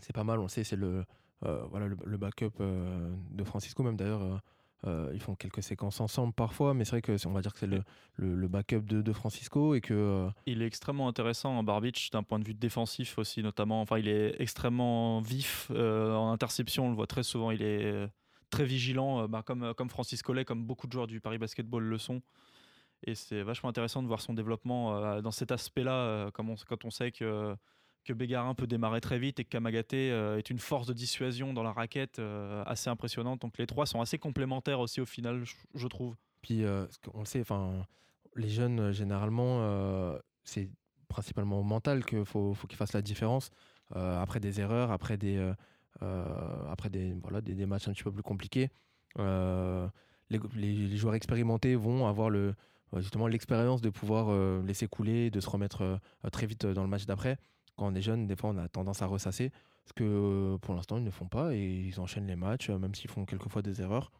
C'est 0.00 0.12
pas 0.14 0.24
mal, 0.24 0.38
on 0.38 0.42
le 0.44 0.48
sait, 0.48 0.64
c'est 0.64 0.76
le, 0.76 1.04
euh, 1.44 1.62
voilà, 1.70 1.86
le, 1.88 1.96
le 2.04 2.16
backup 2.16 2.52
euh, 2.60 3.14
de 3.30 3.44
Francisco, 3.44 3.82
même 3.82 3.96
d'ailleurs. 3.96 4.22
euh, 4.22 4.36
euh, 4.84 5.10
ils 5.14 5.20
font 5.20 5.36
quelques 5.36 5.62
séquences 5.62 6.00
ensemble 6.00 6.32
parfois, 6.32 6.74
mais 6.74 6.84
c'est 6.84 6.90
vrai 6.92 7.02
que 7.02 7.16
c'est- 7.16 7.28
on 7.28 7.32
va 7.32 7.40
dire 7.40 7.52
que 7.52 7.60
c'est 7.60 7.68
le, 7.68 7.84
le, 8.16 8.34
le 8.34 8.48
backup 8.48 8.80
de, 8.80 9.00
de 9.00 9.12
Francisco 9.12 9.76
et 9.76 9.80
que 9.80 9.94
euh, 9.94 10.28
Il 10.46 10.60
est 10.60 10.66
extrêmement 10.66 11.06
intéressant 11.06 11.56
en 11.56 11.62
Barbich 11.62 12.10
d'un 12.10 12.24
point 12.24 12.40
de 12.40 12.44
vue 12.44 12.54
défensif 12.54 13.16
aussi 13.16 13.44
notamment. 13.44 13.80
Enfin, 13.80 13.98
il 13.98 14.08
est 14.08 14.34
extrêmement 14.40 15.20
vif 15.20 15.68
euh, 15.70 16.16
en 16.16 16.32
interception. 16.32 16.86
On 16.86 16.90
le 16.90 16.96
voit 16.96 17.06
très 17.06 17.22
souvent. 17.22 17.52
Il 17.52 17.62
est 17.62 17.84
euh, 17.84 18.08
très 18.50 18.64
vigilant, 18.64 19.20
euh, 19.22 19.28
bah, 19.28 19.44
comme 19.46 19.72
comme 19.74 19.88
Francis 19.88 20.20
Collet, 20.20 20.44
comme 20.44 20.64
beaucoup 20.64 20.88
de 20.88 20.92
joueurs 20.92 21.06
du 21.06 21.20
Paris 21.20 21.38
Basketball 21.38 21.84
le 21.84 21.98
sont. 21.98 22.20
Et 23.04 23.14
c'est 23.14 23.42
vachement 23.42 23.68
intéressant 23.68 24.02
de 24.02 24.06
voir 24.06 24.20
son 24.20 24.34
développement 24.34 24.96
euh, 24.96 25.20
dans 25.20 25.30
cet 25.30 25.50
aspect-là, 25.50 25.92
euh, 25.92 26.30
on- 26.38 26.54
quand 26.68 26.84
on 26.84 26.90
sait 26.90 27.12
que 27.12 27.56
que 28.04 28.12
Bégarin 28.12 28.56
peut 28.56 28.66
démarrer 28.66 29.00
très 29.00 29.20
vite 29.20 29.38
et 29.38 29.44
que 29.44 29.50
Kamagaté 29.50 30.10
euh, 30.10 30.36
est 30.36 30.50
une 30.50 30.58
force 30.58 30.88
de 30.88 30.92
dissuasion 30.92 31.52
dans 31.52 31.62
la 31.62 31.70
raquette 31.70 32.20
assez 32.66 32.90
impressionnante. 32.90 33.42
Donc 33.42 33.56
les 33.58 33.66
trois 33.68 33.86
sont 33.86 34.00
assez 34.00 34.18
complémentaires 34.18 34.80
aussi 34.80 35.00
au 35.00 35.06
final, 35.06 35.44
je, 35.74 35.86
trouve. 35.86 36.16
Puis, 36.40 36.64
qu'on 37.04 37.20
le 37.20 37.24
sait, 37.24 37.44
les 38.34 38.48
jeunes, 38.48 38.90
généralement, 38.90 40.18
c'est 40.42 40.68
principalement 41.06 41.60
au 41.60 41.62
mental 41.62 42.04
qu'il 42.04 42.24
faut, 42.24 42.56
qu'ils 42.68 42.76
fassent 42.76 42.92
la 42.92 43.02
différence. 43.02 43.50
Après 43.94 44.40
des 44.40 44.60
erreurs, 44.60 44.90
après 44.90 45.16
des, 45.16 45.52
après 46.00 46.90
des, 46.90 47.14
voilà, 47.22 47.40
des, 47.40 47.66
matchs 47.66 47.86
un 47.86 47.92
petit 47.92 48.02
peu 48.02 48.10
plus 48.10 48.24
compliqués, 48.24 48.68
les, 49.16 50.96
joueurs 50.96 51.14
expérimentés 51.14 51.76
vont 51.76 52.08
avoir 52.08 52.30
le, 52.30 52.56
justement 53.00 53.26
l'expérience 53.26 53.80
de 53.80 53.90
pouvoir 53.90 54.26
euh, 54.30 54.62
laisser 54.64 54.86
couler, 54.88 55.30
de 55.30 55.40
se 55.40 55.48
remettre 55.48 55.82
euh, 55.82 55.96
très 56.30 56.46
vite 56.46 56.66
dans 56.66 56.82
le 56.82 56.88
match 56.88 57.06
d'après. 57.06 57.38
Quand 57.76 57.86
on 57.86 57.94
est 57.94 58.02
jeune, 58.02 58.26
des 58.26 58.36
fois, 58.36 58.50
on 58.50 58.58
a 58.58 58.68
tendance 58.68 59.00
à 59.02 59.06
ressasser. 59.06 59.50
Ce 59.86 59.92
que 59.92 60.04
euh, 60.04 60.58
pour 60.58 60.74
l'instant, 60.74 60.98
ils 60.98 61.04
ne 61.04 61.10
font 61.10 61.26
pas 61.28 61.54
et 61.54 61.60
ils 61.64 61.98
enchaînent 62.00 62.26
les 62.26 62.36
matchs, 62.36 62.70
euh, 62.70 62.78
même 62.78 62.94
s'ils 62.94 63.10
font 63.10 63.24
quelquefois 63.24 63.62
des 63.62 63.80
erreurs. 63.80 64.12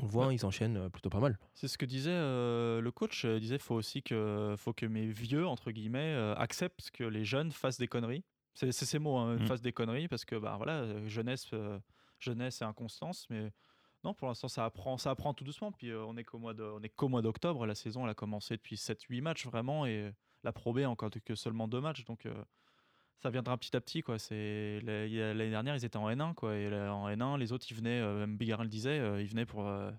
On 0.00 0.06
le 0.06 0.10
voit, 0.10 0.32
ils 0.34 0.44
enchaînent 0.44 0.76
euh, 0.76 0.88
plutôt 0.88 1.08
pas 1.10 1.20
mal. 1.20 1.38
C'est 1.54 1.68
ce 1.68 1.78
que 1.78 1.86
disait 1.86 2.10
euh, 2.12 2.80
le 2.80 2.90
coach. 2.92 3.24
euh, 3.24 3.36
Il 3.36 3.40
disait 3.40 3.58
faut 3.58 3.74
aussi 3.74 4.02
que, 4.02 4.54
faut 4.58 4.72
que 4.72 4.86
mes 4.86 5.06
vieux, 5.06 5.46
entre 5.46 5.70
guillemets, 5.70 6.14
euh, 6.14 6.34
acceptent 6.36 6.90
que 6.92 7.04
les 7.04 7.24
jeunes 7.24 7.52
fassent 7.52 7.78
des 7.78 7.88
conneries. 7.88 8.24
C'est 8.54 8.70
ces 8.70 8.98
mots, 9.00 9.16
hein, 9.16 9.36
Mm. 9.36 9.46
fassent 9.46 9.62
des 9.62 9.72
conneries, 9.72 10.06
parce 10.08 10.24
que 10.24 10.36
bah, 10.36 10.54
voilà, 10.56 10.74
euh, 10.82 11.08
jeunesse, 11.08 11.46
euh, 11.54 11.78
jeunesse 12.20 12.60
et 12.60 12.64
inconstance. 12.64 13.26
Mais 13.30 13.50
non, 14.04 14.14
pour 14.14 14.28
l'instant, 14.28 14.48
ça 14.48 14.64
apprend, 14.64 14.98
ça 14.98 15.10
apprend 15.10 15.32
tout 15.34 15.44
doucement. 15.44 15.72
Puis 15.72 15.90
euh, 15.90 16.04
on 16.04 16.16
est 16.16 16.24
qu'au 16.24 16.38
mois 16.38 16.54
de- 16.54 16.62
on 16.62 16.82
est 16.82 16.88
qu'au 16.90 17.08
mois 17.08 17.22
d'octobre. 17.22 17.66
La 17.66 17.74
saison, 17.74 18.04
elle 18.04 18.10
a 18.10 18.14
commencé 18.14 18.56
depuis 18.56 18.76
7-8 18.76 19.20
matchs 19.22 19.46
vraiment. 19.46 19.86
Et 19.86 20.12
la 20.42 20.52
Pro 20.52 20.72
B, 20.72 20.80
encore 20.80 21.10
que 21.24 21.34
seulement 21.34 21.66
deux 21.68 21.80
matchs. 21.80 22.04
Donc 22.04 22.26
euh, 22.26 22.34
ça 23.22 23.30
viendra 23.30 23.56
petit 23.56 23.74
à 23.74 23.80
petit. 23.80 24.02
quoi. 24.02 24.18
C'est 24.18 24.80
L'année 24.82 25.50
dernière, 25.50 25.74
ils 25.76 25.84
étaient 25.84 25.96
en 25.96 26.08
N1. 26.10 26.34
Quoi, 26.34 26.56
et 26.56 26.68
là, 26.68 26.94
en 26.94 27.08
N1, 27.08 27.38
les 27.38 27.52
autres, 27.52 27.66
ils 27.70 27.76
venaient, 27.76 28.00
euh, 28.00 28.18
même 28.20 28.36
Bigarin 28.36 28.64
le 28.64 28.68
disait, 28.68 28.98
euh, 28.98 29.22
ils 29.22 29.28
venaient 29.28 29.46
pour, 29.46 29.66
euh, 29.66 29.90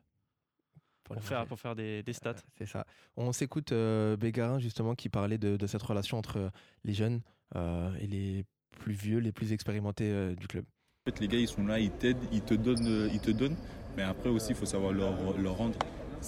pour, 1.04 1.16
faire, 1.24 1.46
pour 1.48 1.60
faire 1.60 1.76
des, 1.76 2.04
des 2.04 2.14
stats. 2.14 2.32
Euh, 2.32 2.42
C'est 2.58 2.66
ça. 2.68 2.86
On 3.18 3.32
s'écoute 3.32 3.72
euh, 3.72 4.16
Bégarin 4.18 4.60
justement 4.60 4.94
qui 4.94 5.10
parlait 5.10 5.38
de, 5.40 5.58
de 5.58 5.68
cette 5.68 5.82
relation 5.84 6.18
entre 6.20 6.38
euh, 6.38 6.50
les 6.84 6.94
jeunes 6.94 7.22
euh, 7.56 7.92
et 8.00 8.06
les 8.08 8.46
plus 8.72 8.94
vieux, 8.94 9.18
les 9.20 9.32
plus 9.32 9.52
expérimentés 9.54 10.12
euh, 10.12 10.36
du 10.36 10.48
club. 10.48 10.66
En 11.08 11.12
fait, 11.12 11.20
les 11.20 11.28
gars, 11.28 11.38
ils 11.40 11.48
sont 11.48 11.66
là, 11.66 11.80
ils 11.80 11.92
t'aident, 11.92 12.18
ils 12.32 12.42
te 12.42 12.54
donnent, 12.56 13.10
ils 13.14 13.20
te 13.20 13.30
donnent. 13.32 13.56
Mais 13.96 14.04
après 14.04 14.30
aussi, 14.30 14.50
il 14.50 14.56
faut 14.56 14.66
savoir 14.66 14.92
leur, 14.92 15.14
leur 15.38 15.58
rendre. 15.58 15.78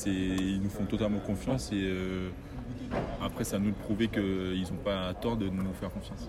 Ils 0.05 0.61
nous 0.61 0.69
font 0.69 0.85
totalement 0.85 1.19
confiance 1.19 1.71
et 1.71 1.81
euh, 1.81 2.29
après, 3.21 3.53
à 3.53 3.59
nous 3.59 3.71
de 3.71 3.75
prouver 3.75 4.07
qu'ils 4.07 4.71
n'ont 4.71 4.83
pas 4.83 5.13
tort 5.15 5.37
de 5.37 5.49
nous 5.49 5.73
faire 5.73 5.91
confiance. 5.91 6.27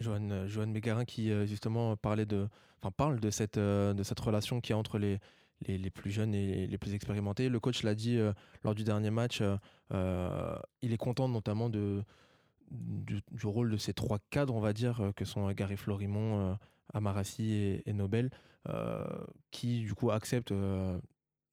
Johan, 0.00 0.30
euh, 0.30 0.46
Johan 0.46 0.68
Bégarin 0.68 1.04
qui 1.04 1.30
euh, 1.30 1.46
justement 1.46 1.96
parlait 1.96 2.26
de, 2.26 2.48
enfin 2.80 2.92
parle 2.96 3.20
de 3.20 3.30
cette, 3.30 3.58
euh, 3.58 3.94
de 3.94 4.02
cette 4.02 4.20
relation 4.20 4.60
qu'il 4.60 4.72
y 4.72 4.74
a 4.74 4.78
entre 4.78 4.98
les, 4.98 5.18
les, 5.66 5.78
les 5.78 5.90
plus 5.90 6.10
jeunes 6.10 6.34
et 6.34 6.66
les 6.66 6.78
plus 6.78 6.94
expérimentés. 6.94 7.48
Le 7.48 7.60
coach 7.60 7.82
l'a 7.82 7.94
dit 7.94 8.18
lors 8.62 8.74
du 8.74 8.84
dernier 8.84 9.10
match, 9.10 9.42
il 9.90 10.92
est 10.92 10.96
content 10.96 11.28
notamment 11.28 11.68
de, 11.68 12.04
du, 12.70 13.46
rôle 13.46 13.70
de 13.70 13.76
ces 13.76 13.92
trois 13.92 14.18
cadres, 14.30 14.54
on 14.54 14.60
va 14.60 14.72
dire, 14.72 15.00
euh, 15.00 15.12
que 15.12 15.24
sont 15.24 15.48
euh, 15.48 15.52
Gary 15.52 15.76
Florimont, 15.76 16.40
euh, 16.40 16.54
Amarassi 16.92 17.52
et, 17.52 17.88
et 17.88 17.92
Nobel, 17.92 18.30
qui 19.50 19.80
du 19.80 19.94
coup 19.94 20.10
acceptent 20.10 20.52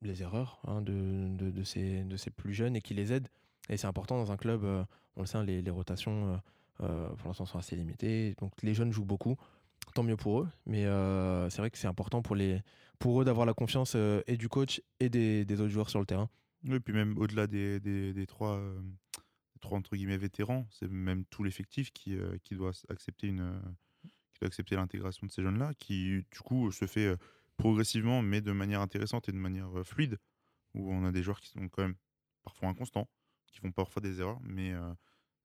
les 0.01 0.21
erreurs 0.21 0.59
hein, 0.67 0.81
de, 0.81 1.63
ces, 1.63 2.03
plus 2.35 2.53
jeunes 2.53 2.75
et 2.75 2.81
qui 2.81 2.93
les 2.93 3.13
aident. 3.13 3.29
Et 3.69 3.77
c'est 3.77 3.87
important 3.87 4.17
dans 4.17 4.33
un 4.33 4.37
club, 4.37 4.65
on 5.15 5.21
le 5.21 5.25
sait, 5.25 5.37
hein, 5.37 5.43
les, 5.43 5.69
rotations 5.69 6.41
pour 6.77 7.27
l'instant 7.27 7.45
sont 7.45 7.57
assez 7.57 7.77
limitées. 7.77 8.35
Donc 8.39 8.51
les 8.63 8.73
jeunes 8.73 8.91
jouent 8.91 9.05
beaucoup, 9.05 9.37
tant 9.93 10.03
mieux 10.03 10.17
pour 10.17 10.41
eux. 10.41 10.49
Mais 10.65 10.83
c'est 11.49 11.59
vrai 11.59 11.69
que 11.69 11.77
c'est 11.77 11.87
important 11.87 12.21
pour, 12.21 12.35
eux 12.35 13.25
d'avoir 13.25 13.45
la 13.45 13.53
confiance 13.53 13.95
et 14.27 14.35
du 14.35 14.49
coach 14.49 14.81
et 14.99 15.07
des, 15.07 15.45
autres 15.53 15.69
joueurs 15.69 15.89
sur 15.89 15.99
le 15.99 16.05
terrain. 16.05 16.29
Oui, 16.67 16.79
puis 16.81 16.93
même 16.93 17.17
au-delà 17.17 17.47
des 17.47 18.25
trois 18.27 18.59
entre 19.73 19.95
guillemets 19.95 20.17
vétérans, 20.17 20.67
c'est 20.71 20.89
même 20.89 21.25
tout 21.25 21.43
l'effectif 21.43 21.91
qui, 21.91 22.15
euh, 22.17 22.37
qui 22.43 22.55
doit 22.55 22.71
accepter 22.89 23.27
une, 23.27 23.41
euh, 23.41 23.59
qui 24.33 24.39
doit 24.41 24.47
accepter 24.47 24.75
l'intégration 24.75 25.25
de 25.27 25.31
ces 25.31 25.41
jeunes-là, 25.41 25.73
qui 25.77 26.25
du 26.31 26.39
coup 26.43 26.71
se 26.71 26.85
fait 26.85 27.07
euh, 27.07 27.17
progressivement, 27.57 28.21
mais 28.21 28.41
de 28.41 28.51
manière 28.51 28.81
intéressante 28.81 29.29
et 29.29 29.31
de 29.31 29.37
manière 29.37 29.77
euh, 29.77 29.83
fluide, 29.83 30.17
où 30.73 30.91
on 30.91 31.05
a 31.05 31.11
des 31.11 31.23
joueurs 31.23 31.39
qui 31.39 31.49
sont 31.49 31.67
quand 31.69 31.83
même 31.83 31.95
parfois 32.43 32.69
inconstants, 32.69 33.09
qui 33.47 33.59
font 33.59 33.71
parfois 33.71 34.01
des 34.01 34.19
erreurs, 34.19 34.39
mais 34.41 34.73
euh, 34.73 34.93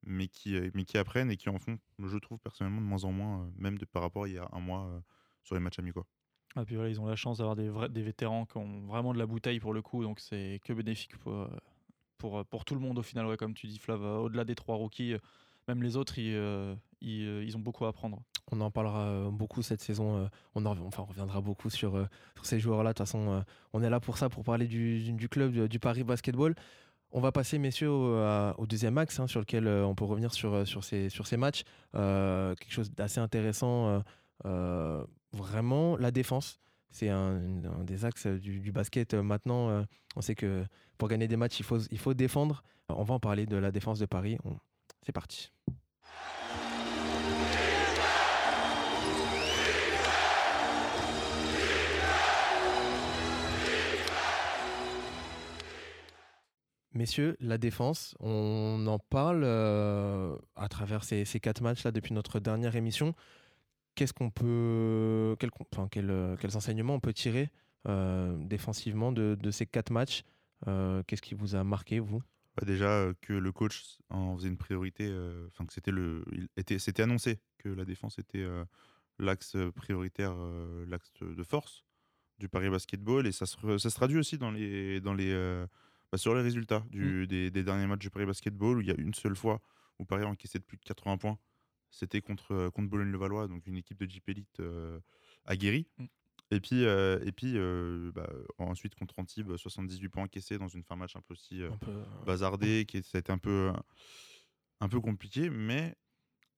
mais 0.03 0.29
qui 0.29 0.57
euh, 0.57 0.71
mais 0.75 0.85
qui 0.85 0.99
apprennent 0.99 1.31
et 1.31 1.37
qui 1.37 1.49
en 1.49 1.59
font, 1.59 1.79
je 1.99 2.19
trouve 2.19 2.39
personnellement 2.39 2.81
de 2.81 2.87
moins 2.87 3.05
en 3.05 3.13
moins, 3.13 3.45
euh, 3.45 3.51
même 3.57 3.79
par 3.93 4.03
rapport 4.03 4.25
à 4.25 4.29
il 4.29 4.35
y 4.35 4.39
a 4.39 4.49
un 4.53 4.61
mois 4.61 4.87
euh, 4.87 5.01
sur 5.45 5.55
les 5.55 5.61
matchs 5.61 5.79
amicaux. 5.79 6.07
Et 6.57 6.65
puis 6.65 6.75
voilà, 6.75 6.91
ils 6.91 7.01
ont 7.01 7.07
la 7.07 7.15
chance 7.17 7.39
d'avoir 7.39 7.55
des, 7.55 7.71
des 7.91 8.03
vétérans 8.03 8.45
qui 8.45 8.57
ont 8.57 8.87
vraiment 8.87 9.13
de 9.13 9.19
la 9.19 9.27
bouteille 9.27 9.61
pour 9.61 9.73
le 9.73 9.83
coup, 9.83 10.03
donc 10.03 10.19
c'est 10.19 10.61
que 10.65 10.73
bénéfique 10.73 11.17
pour, 11.19 11.33
euh, 11.33 11.49
pour, 12.21 12.45
pour 12.45 12.65
tout 12.65 12.75
le 12.75 12.81
monde 12.81 12.99
au 12.99 13.03
final, 13.03 13.27
ouais, 13.27 13.37
comme 13.37 13.55
tu 13.55 13.67
dis 13.67 13.79
Flav, 13.79 14.05
euh, 14.05 14.19
au-delà 14.19 14.45
des 14.45 14.55
trois 14.55 14.77
rookies, 14.77 15.15
euh, 15.15 15.19
même 15.67 15.83
les 15.83 15.97
autres, 15.97 16.19
ils, 16.19 16.35
euh, 16.35 16.75
ils, 17.01 17.27
euh, 17.27 17.45
ils 17.45 17.57
ont 17.57 17.61
beaucoup 17.61 17.85
à 17.87 17.89
apprendre. 17.89 18.23
On 18.53 18.61
en 18.61 18.71
parlera 18.71 19.07
euh, 19.07 19.31
beaucoup 19.31 19.63
cette 19.63 19.81
saison. 19.81 20.17
euh, 20.17 20.27
on, 20.55 20.67
en, 20.67 20.79
enfin, 20.79 21.03
on 21.03 21.07
reviendra 21.07 21.41
beaucoup 21.41 21.71
sur, 21.71 21.97
euh, 21.97 22.07
sur 22.37 22.47
ces 22.47 22.61
joueurs-là. 22.61 22.91
De 22.91 22.95
toute 22.95 23.07
façon, 23.07 23.31
euh, 23.31 23.41
on 23.73 23.83
est 23.83 23.91
là 23.91 24.01
pour 24.01 24.19
ça, 24.19 24.29
pour 24.29 24.45
parler 24.45 24.67
du, 24.67 25.13
du 25.13 25.29
club, 25.29 25.67
du, 25.69 25.79
Paris 25.79 26.05
Basketball. 26.05 26.55
On 27.13 27.21
va 27.21 27.33
passer, 27.33 27.59
messieurs, 27.59 27.91
au, 27.91 28.67
deuxième 28.67 28.97
axe 28.99 29.19
hein, 29.19 29.27
sur 29.27 29.41
lequel 29.41 29.67
euh, 29.67 29.85
on 29.85 29.95
peut 29.95 30.05
revenir 30.05 30.33
sur, 30.33 30.55
euh, 30.55 30.65
sur, 30.65 30.85
ces, 30.85 31.09
sur 31.09 31.27
ces 31.27 31.37
matchs. 31.37 31.63
Euh, 31.95 32.55
quelque 32.55 32.73
chose 32.73 32.91
d'assez 32.93 33.21
intéressant, 33.21 33.89
euh, 33.89 34.01
euh, 34.47 35.05
vraiment, 35.33 35.97
la 35.97 36.11
défense. 36.11 36.61
C'est 36.91 37.09
un, 37.09 37.39
des 37.85 38.05
axes 38.05 38.27
du, 38.27 38.61
du 38.61 38.73
basket 38.73 39.15
euh, 39.15 39.23
maintenant. 39.23 39.71
euh, 39.71 39.83
on 40.17 40.21
sait 40.21 40.35
que 40.35 40.65
pour 40.99 41.09
gagner 41.09 41.29
des 41.29 41.37
matchs, 41.37 41.61
il 41.61 41.65
faut, 41.65 41.79
il 41.79 41.99
faut 41.99 42.15
défendre. 42.15 42.63
On 42.89 43.05
va 43.05 43.15
en 43.15 43.21
parler 43.21 43.47
de 43.47 43.57
la 43.57 43.71
défense 43.71 43.99
de 44.01 44.07
Paris. 44.07 44.37
C'est 45.07 45.13
parti. 45.13 45.53
Messieurs, 56.93 57.37
la 57.39 57.57
défense, 57.57 58.17
on 58.19 58.85
en 58.89 58.99
parle 58.99 59.43
euh, 59.45 60.37
à 60.57 60.69
travers 60.69 61.05
ces, 61.05 61.25
ces 61.25 61.39
quatre 61.39 61.63
matchs-là 61.63 61.93
depuis 61.93 62.13
notre 62.13 62.41
dernière 62.41 62.75
émission. 62.75 63.15
Qu'est-ce 63.95 64.13
qu'on 64.13 64.31
peut, 64.31 65.37
quel, 65.39 65.51
enfin, 65.73 65.89
quel, 65.91 66.11
euh, 66.11 66.37
quels 66.37 66.57
enseignements 66.57 66.95
on 66.95 67.01
peut 67.01 67.13
tirer 67.13 67.51
euh, 67.89 68.37
défensivement 68.45 69.13
de, 69.13 69.37
de 69.41 69.51
ces 69.51 69.67
quatre 69.67 69.91
matchs 69.91 70.23
Euh, 70.67 71.03
Qu'est-ce 71.07 71.23
qui 71.23 71.35
vous 71.35 71.55
a 71.55 71.65
marqué, 71.65 71.99
vous? 72.01 72.23
Bah, 72.57 72.65
déjà 72.67 72.91
euh, 72.91 73.15
que 73.21 73.33
le 73.33 73.53
coach 73.53 73.99
en 74.11 74.37
faisait 74.37 74.49
une 74.49 74.59
priorité, 74.59 75.07
enfin 75.49 75.65
que 75.67 75.73
c'était 75.73 75.91
le, 75.91 76.25
il 76.33 76.49
était, 76.57 76.79
c'était 76.79 77.03
annoncé 77.03 77.41
que 77.59 77.69
la 77.69 77.85
défense 77.85 78.19
était 78.19 78.47
l'axe 79.19 79.57
prioritaire, 79.75 80.35
l'axe 80.87 81.13
de 81.21 81.43
force 81.43 81.85
du 82.39 82.49
Paris 82.49 82.71
Basketball 82.71 83.27
et 83.27 83.33
ça 83.33 83.45
se, 83.47 83.79
ça 83.79 83.91
se 83.91 83.95
traduit 83.95 84.19
aussi 84.19 84.39
dans 84.39 84.51
les, 84.51 85.01
dans 85.01 85.15
les, 85.15 85.33
bah, 86.13 86.19
sur 86.19 86.35
les 86.35 86.43
résultats 86.43 86.85
du, 86.91 87.27
des, 87.27 87.51
des 87.51 87.63
derniers 87.63 87.87
matchs 87.87 88.01
du 88.01 88.11
Paris 88.11 88.27
Basketball 88.27 88.79
où 88.79 88.81
il 88.81 88.89
y 88.89 88.93
a 88.93 88.97
une 88.99 89.15
seule 89.15 89.37
fois 89.37 89.61
où 89.99 90.05
Paris 90.05 90.25
a 90.25 90.29
encaissé 90.29 90.59
de 90.59 90.65
plus 90.65 90.77
de 90.79 90.83
80 90.85 91.19
points. 91.19 91.39
C'était 91.91 92.21
contre, 92.21 92.53
euh, 92.53 92.71
contre 92.71 92.89
Boulogne-le-Valois, 92.89 93.49
donc 93.49 93.67
une 93.67 93.77
équipe 93.77 93.99
de 93.99 94.09
Jeep 94.09 94.29
Elite 94.29 94.61
euh, 94.61 95.01
aguerrie. 95.45 95.89
Mm. 95.99 96.05
Et 96.53 96.61
puis, 96.61 96.85
euh, 96.85 97.21
et 97.25 97.31
puis 97.31 97.53
euh, 97.57 98.11
bah, 98.13 98.29
ensuite 98.59 98.95
contre 98.97 99.19
Antibes, 99.21 99.57
78 99.57 100.09
points 100.09 100.25
encaissés 100.25 100.59
dans 100.59 100.67
une 100.69 100.83
fin 100.83 100.97
de 100.97 101.01
match 101.01 101.15
un 101.15 101.21
peu 101.21 101.33
aussi 101.35 101.63
euh, 101.63 101.71
Un 101.71 101.77
peu, 101.77 101.91
euh, 101.93 102.05
bazardé, 102.27 102.85
qui 102.87 103.03
ça 103.05 103.19
a 103.19 103.21
été 103.21 103.31
un 103.31 103.39
peu, 103.39 103.73
un 104.81 104.89
peu 104.89 105.01
compliqué, 105.01 105.49
mais 105.49 105.95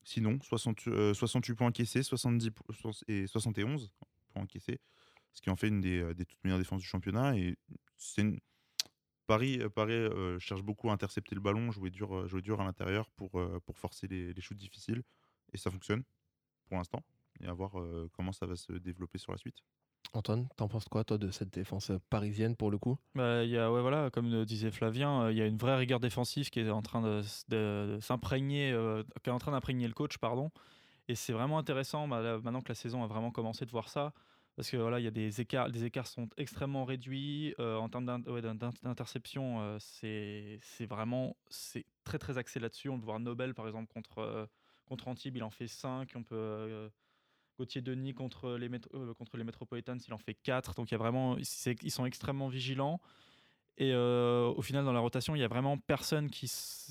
sinon, 0.05 0.39
60, 0.41 0.89
euh, 0.89 1.13
68 1.15 1.55
points 1.55 1.67
encaissés, 1.69 2.03
70 2.03 2.51
po- 2.53 2.73
soix- 2.73 3.05
et 3.07 3.27
71 3.27 3.93
points 4.33 4.43
encaissés, 4.43 4.81
ce 5.35 5.43
qui 5.43 5.51
en 5.51 5.57
fait 5.57 5.69
une 5.69 5.81
des, 5.83 6.15
des 6.15 6.25
toutes 6.25 6.43
meilleures 6.43 6.59
défenses 6.59 6.81
du 6.81 6.87
championnat. 6.89 7.37
Et 7.37 7.57
c'est 7.99 8.23
une- 8.23 8.41
Paris, 9.27 9.61
Paris 9.75 10.09
cherche 10.41 10.63
beaucoup 10.63 10.89
à 10.91 10.93
intercepter 10.95 11.35
le 11.35 11.41
ballon, 11.41 11.71
jouer 11.71 11.91
dur, 11.91 12.27
jouer 12.29 12.43
dur 12.43 12.61
à 12.61 12.65
l'intérieur 12.65 13.11
pour, 13.11 13.31
pour 13.65 13.79
forcer 13.79 14.07
les, 14.09 14.33
les 14.33 14.41
shoots 14.41 14.57
difficiles, 14.59 15.03
et 15.53 15.59
ça 15.59 15.71
fonctionne 15.71 16.03
pour 16.67 16.77
l'instant. 16.79 17.03
Et 17.41 17.47
à 17.47 17.53
voir 17.53 17.79
euh, 17.81 18.09
comment 18.13 18.33
ça 18.33 18.47
va 18.47 18.57
se 18.57 18.73
développer 18.73 19.19
sur 19.19 19.33
la 19.33 19.39
suite. 19.39 19.59
Antoine, 20.13 20.49
t'en 20.57 20.69
penses 20.69 20.87
quoi, 20.89 21.05
toi, 21.05 21.19
de 21.19 21.31
cette 21.31 21.51
défense 21.51 21.91
euh, 21.91 21.99
parisienne 22.11 22.57
pour 22.57 22.71
le 22.71 22.79
coup? 22.79 22.99
Bah, 23.15 23.45
il 23.45 23.51
y 23.51 23.59
a, 23.59 23.71
ouais, 23.71 23.83
voilà, 23.83 24.11
comme 24.11 24.31
le 24.31 24.47
disait 24.47 24.71
Flavien, 24.71 25.25
euh, 25.25 25.33
il 25.33 25.39
y 25.39 25.43
a 25.43 25.47
une 25.47 25.59
vraie 25.59 25.77
rigueur 25.77 26.01
défensive 26.01 26.49
qui 26.51 26.61
est 26.61 26.71
en 26.71 26.81
train 26.81 27.03
de, 27.03 27.21
s- 27.21 27.45
de- 27.49 27.95
de 27.97 28.01
s'imprégner, 28.01 28.73
euh, 28.73 29.03
qui 29.23 29.29
est 29.29 29.33
en 29.33 29.39
train 29.39 29.53
d'imprégner 29.53 29.87
le 29.87 29.93
coach, 29.93 30.17
pardon. 30.19 30.51
Et 31.09 31.15
c'est 31.15 31.33
vraiment 31.33 31.59
intéressant, 31.59 32.09
bah, 32.09 32.23
là, 32.23 32.39
maintenant 32.39 32.63
que 32.63 32.69
la 32.71 32.75
saison 32.75 33.03
a 33.05 33.07
vraiment 33.07 33.31
commencé, 33.31 33.67
de 33.67 33.71
voir 33.71 33.89
ça. 33.89 34.15
Parce 34.57 34.71
que 34.71 34.77
voilà, 34.77 35.01
il 35.01 35.05
y 35.05 35.09
a 35.09 35.11
des 35.11 35.41
écarts, 35.41 35.69
les 35.69 35.85
écarts 35.85 36.07
sont 36.07 36.29
extrêmement 36.37 36.85
réduits 36.85 37.55
euh, 37.59 37.77
en 37.77 37.89
termes 37.89 38.23
ouais, 38.27 38.43
d'interception. 38.43 39.61
euh, 39.63 39.79
c'est 39.81 40.59
c'est 40.63 40.87
vraiment 40.87 41.37
c'est 41.49 41.87
très 42.05 42.19
très 42.19 42.39
axé 42.39 42.61
là-dessus. 42.61 42.89
On 42.91 42.97
le 42.97 43.03
voit 43.03 43.19
Nobel 43.19 43.55
par 43.55 43.67
exemple 43.67 43.93
contre 43.93 44.19
euh, 44.19 44.47
contre 44.93 45.09
Antibes, 45.09 45.37
il 45.37 45.43
en 45.43 45.51
fait 45.51 45.69
5 45.69 46.13
On 46.17 46.23
peut 46.23 46.35
euh, 46.37 46.89
Gauthier 47.59 47.81
Denis 47.81 48.13
contre 48.13 48.53
les 48.57 48.69
euh, 48.95 49.15
contre 49.15 49.39
les 49.39 49.45
Metropolitans, 49.45 49.97
il 50.07 50.13
en 50.13 50.19
fait 50.19 50.35
4 50.35 50.75
Donc 50.75 50.91
il 50.91 50.93
y 50.93 50.95
a 50.95 50.99
vraiment 50.99 51.37
ils 51.39 51.91
sont 51.91 52.05
extrêmement 52.05 52.49
vigilants. 52.49 53.01
Et 53.79 53.93
euh, 53.95 54.53
au 54.55 54.61
final, 54.61 54.85
dans 54.85 54.93
la 54.93 55.01
rotation, 55.01 55.35
il 55.35 55.39
y 55.41 55.45
a 55.45 55.49
vraiment 55.49 55.79
personne 55.79 56.29
qui. 56.29 56.45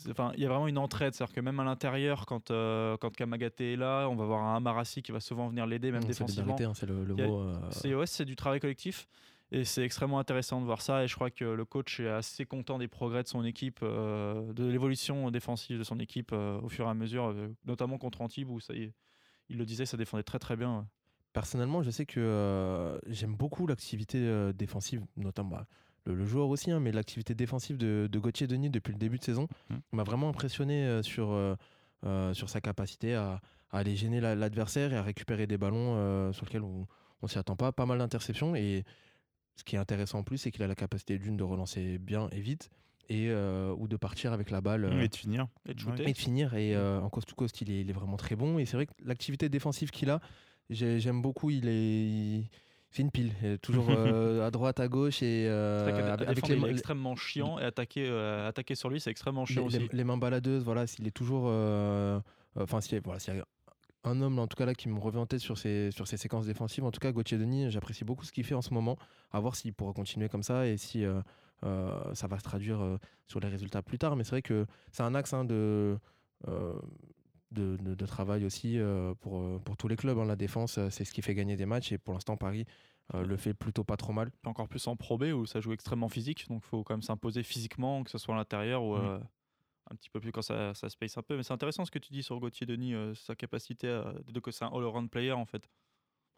Enfin, 0.09 0.31
il 0.35 0.41
y 0.41 0.45
a 0.47 0.49
vraiment 0.49 0.67
une 0.67 0.79
entraide. 0.79 1.13
C'est-à-dire 1.13 1.35
que 1.35 1.41
même 1.41 1.59
à 1.59 1.63
l'intérieur, 1.63 2.25
quand, 2.25 2.49
euh, 2.49 2.97
quand 2.97 3.15
Kamagaté 3.15 3.73
est 3.73 3.75
là, 3.75 4.07
on 4.09 4.15
va 4.15 4.25
voir 4.25 4.41
un 4.41 4.55
Amarassi 4.55 5.03
qui 5.03 5.11
va 5.11 5.19
souvent 5.19 5.47
venir 5.47 5.67
l'aider, 5.67 5.91
même 5.91 6.03
défensivement. 6.03 6.55
hein, 6.59 6.73
c'est 6.73 6.87
le, 6.87 7.05
le 7.05 7.13
mot. 7.13 7.53
ouais, 7.93 8.07
c'est 8.07 8.25
du 8.25 8.35
travail 8.35 8.59
collectif. 8.59 9.07
Et 9.53 9.65
c'est 9.65 9.83
extrêmement 9.83 10.19
intéressant 10.19 10.61
de 10.61 10.65
voir 10.65 10.81
ça. 10.81 11.03
Et 11.03 11.07
je 11.07 11.15
crois 11.15 11.29
que 11.29 11.43
le 11.43 11.65
coach 11.65 11.99
est 11.99 12.07
assez 12.07 12.45
content 12.45 12.77
des 12.77 12.87
progrès 12.87 13.21
de 13.23 13.27
son 13.27 13.43
équipe, 13.43 13.79
euh, 13.83 14.53
de 14.53 14.65
l'évolution 14.65 15.29
défensive 15.29 15.77
de 15.77 15.83
son 15.83 15.99
équipe 15.99 16.31
euh, 16.31 16.59
au 16.61 16.69
fur 16.69 16.85
et 16.87 16.89
à 16.89 16.93
mesure, 16.93 17.25
euh, 17.25 17.49
notamment 17.65 17.97
contre 17.97 18.21
Antibes 18.21 18.49
où 18.49 18.59
ça, 18.61 18.73
il 18.73 19.57
le 19.57 19.65
disait, 19.65 19.85
ça 19.85 19.97
défendait 19.97 20.23
très 20.23 20.39
très 20.39 20.55
bien. 20.55 20.87
Personnellement, 21.33 21.81
je 21.81 21.91
sais 21.91 22.05
que 22.05 22.19
euh, 22.19 22.97
j'aime 23.07 23.35
beaucoup 23.35 23.67
l'activité 23.67 24.51
défensive, 24.53 25.01
notamment 25.17 25.49
bah, 25.49 25.67
le, 26.05 26.15
le 26.15 26.25
joueur 26.25 26.47
aussi, 26.49 26.71
hein, 26.71 26.79
mais 26.79 26.91
l'activité 26.93 27.35
défensive 27.35 27.77
de, 27.77 28.07
de 28.09 28.19
Gauthier 28.19 28.47
Denis 28.47 28.69
depuis 28.69 28.91
le 28.93 28.99
début 28.99 29.17
de 29.17 29.23
saison 29.23 29.47
Mhm. 29.69 29.81
m'a 29.93 30.03
vraiment 30.03 30.29
impressionné 30.29 31.01
sur, 31.03 31.31
euh, 31.31 32.33
sur 32.33 32.49
sa 32.49 32.61
capacité 32.61 33.15
à, 33.15 33.41
à 33.71 33.77
aller 33.79 33.95
gêner 33.97 34.19
la- 34.21 34.35
l'adversaire 34.35 34.93
et 34.93 34.97
à 34.97 35.03
récupérer 35.03 35.45
des 35.47 35.57
ballons 35.57 35.95
euh, 35.97 36.31
sur 36.33 36.45
lesquels 36.45 36.63
on 36.63 36.87
ne 37.23 37.27
s'y 37.27 37.37
attend 37.37 37.55
pas. 37.55 37.71
Pas 37.71 37.85
mal 37.85 37.99
d'interceptions. 37.99 38.55
Et 38.55 38.83
ce 39.55 39.63
qui 39.63 39.75
est 39.75 39.79
intéressant 39.79 40.19
en 40.19 40.23
plus, 40.23 40.37
c'est 40.37 40.51
qu'il 40.51 40.63
a 40.63 40.67
la 40.67 40.75
capacité 40.75 41.17
d'une 41.19 41.37
de 41.37 41.43
relancer 41.43 41.97
bien 41.97 42.29
et 42.31 42.39
vite, 42.41 42.69
et, 43.09 43.27
euh, 43.29 43.73
ou 43.77 43.87
de 43.87 43.97
partir 43.97 44.31
avec 44.33 44.49
la 44.51 44.61
balle. 44.61 44.85
euh, 44.85 45.01
Et 45.01 45.07
de 45.07 45.15
finir. 45.15 45.47
Et 45.67 45.73
de 45.73 45.79
shooter. 45.79 46.09
et 46.09 46.13
de 46.13 46.17
finir. 46.17 46.53
Et 46.53 46.75
euh, 46.75 47.01
en 47.01 47.09
coast 47.09 47.27
to 47.27 47.35
coast, 47.35 47.59
il 47.61 47.69
est, 47.71 47.81
il 47.81 47.89
est 47.89 47.93
vraiment 47.93 48.17
très 48.17 48.35
bon. 48.35 48.57
Et 48.59 48.65
c'est 48.65 48.77
vrai 48.77 48.85
que 48.85 48.93
l'activité 49.03 49.49
défensive 49.49 49.91
qu'il 49.91 50.09
a, 50.09 50.19
j'ai- 50.69 50.99
j'aime 50.99 51.21
beaucoup. 51.21 51.49
Il 51.49 51.67
est, 51.67 51.73
il- 52.03 52.49
c'est 52.89 53.01
une 53.01 53.11
pile. 53.11 53.31
Toujours 53.61 53.85
euh, 53.89 54.45
à 54.47 54.51
droite, 54.51 54.79
à 54.79 54.87
gauche 54.87 55.21
et 55.23 55.45
euh, 55.47 55.79
vrai 55.91 56.01
à 56.03 56.13
avec, 56.13 56.35
défendre, 56.35 56.53
les, 56.53 56.57
il 56.59 56.63
est 56.63 56.67
mains- 56.67 56.71
extrêmement 56.73 57.15
chiant 57.15 57.59
et 57.59 57.63
attaquer, 57.63 58.07
euh, 58.07 58.47
attaquer 58.47 58.75
sur 58.75 58.89
lui, 58.89 58.99
c'est 59.01 59.11
extrêmement 59.11 59.45
chiant 59.45 59.67
les- 59.67 59.77
aussi. 59.77 59.89
les 59.91 60.03
mains 60.03 60.17
baladeuses. 60.17 60.63
Voilà, 60.63 60.87
s'il 60.87 61.05
est 61.07 61.11
toujours. 61.11 61.45
euh, 61.47 62.19
Enfin, 62.59 62.79
a- 62.79 62.99
voilà, 63.03 63.19
s'il 63.19 63.33
y 63.35 63.39
a 63.39 63.45
un 64.03 64.19
homme 64.21 64.39
en 64.39 64.47
tout 64.47 64.55
cas 64.57 64.65
là 64.65 64.73
qui 64.73 64.89
me 64.89 64.99
revient 64.99 65.17
en 65.19 65.25
tête 65.27 65.39
sur 65.41 65.57
ses, 65.57 65.91
sur 65.91 66.07
ses 66.07 66.17
séquences 66.17 66.45
défensives. 66.45 66.83
En 66.83 66.91
tout 66.91 66.99
cas, 66.99 67.11
Gauthier 67.11 67.37
Denis, 67.37 67.69
j'apprécie 67.69 68.03
beaucoup 68.03 68.25
ce 68.25 68.31
qu'il 68.31 68.43
fait 68.43 68.55
en 68.55 68.61
ce 68.61 68.73
moment. 68.73 68.97
À 69.31 69.39
voir 69.39 69.55
s'il 69.55 69.73
pourra 69.73 69.93
continuer 69.93 70.27
comme 70.29 70.43
ça 70.43 70.65
et 70.67 70.77
si 70.77 71.05
euh, 71.05 71.21
euh, 71.63 72.13
ça 72.15 72.27
va 72.27 72.39
se 72.39 72.43
traduire 72.43 72.81
euh, 72.81 72.97
sur 73.27 73.39
les 73.39 73.47
résultats 73.47 73.81
plus 73.83 73.99
tard. 73.99 74.15
Mais 74.15 74.23
c'est 74.23 74.31
vrai 74.31 74.41
que 74.41 74.65
c'est 74.91 75.03
un 75.03 75.13
axe 75.13 75.33
hein, 75.33 75.45
de, 75.45 75.99
de, 76.47 77.77
de- 77.77 77.95
de 77.95 78.05
travail 78.05 78.45
aussi 78.45 78.79
pour, 79.19 79.61
pour 79.61 79.77
tous 79.77 79.87
les 79.87 79.95
clubs. 79.95 80.17
hein. 80.17 80.25
La 80.25 80.35
défense, 80.35 80.79
c'est 80.89 81.05
ce 81.05 81.13
qui 81.13 81.21
fait 81.21 81.35
gagner 81.35 81.55
des 81.55 81.65
matchs 81.65 81.91
et 81.91 81.97
pour 81.97 82.13
l'instant, 82.13 82.37
Paris 82.37 82.65
le 83.13 83.35
fait 83.35 83.53
plutôt 83.53 83.83
pas 83.83 83.97
trop 83.97 84.13
mal. 84.13 84.31
Encore 84.45 84.67
plus 84.69 84.87
en 84.87 84.95
Pro 84.95 85.17
B 85.17 85.23
où 85.35 85.45
ça 85.45 85.59
joue 85.59 85.73
extrêmement 85.73 86.07
physique, 86.09 86.47
donc 86.47 86.61
il 86.63 86.67
faut 86.67 86.83
quand 86.83 86.93
même 86.93 87.01
s'imposer 87.01 87.43
physiquement, 87.43 88.03
que 88.03 88.09
ce 88.09 88.17
soit 88.17 88.33
à 88.33 88.37
l'intérieur 88.37 88.83
ou. 88.83 88.95
Un 89.91 89.95
petit 89.95 90.09
peu 90.09 90.19
plus 90.19 90.31
quand 90.31 90.41
ça, 90.41 90.73
ça 90.73 90.89
space 90.89 91.17
un 91.17 91.21
peu. 91.21 91.35
Mais 91.37 91.43
c'est 91.43 91.53
intéressant 91.53 91.85
ce 91.85 91.91
que 91.91 91.99
tu 91.99 92.11
dis 92.13 92.23
sur 92.23 92.39
Gauthier 92.39 92.65
Denis, 92.65 92.93
euh, 92.93 93.13
sa 93.13 93.35
capacité 93.35 93.89
à, 93.89 94.13
de 94.27 94.39
que 94.39 94.51
c'est 94.51 94.65
un 94.65 94.71
all-around 94.73 95.09
player 95.09 95.33
en 95.33 95.45
fait. 95.45 95.69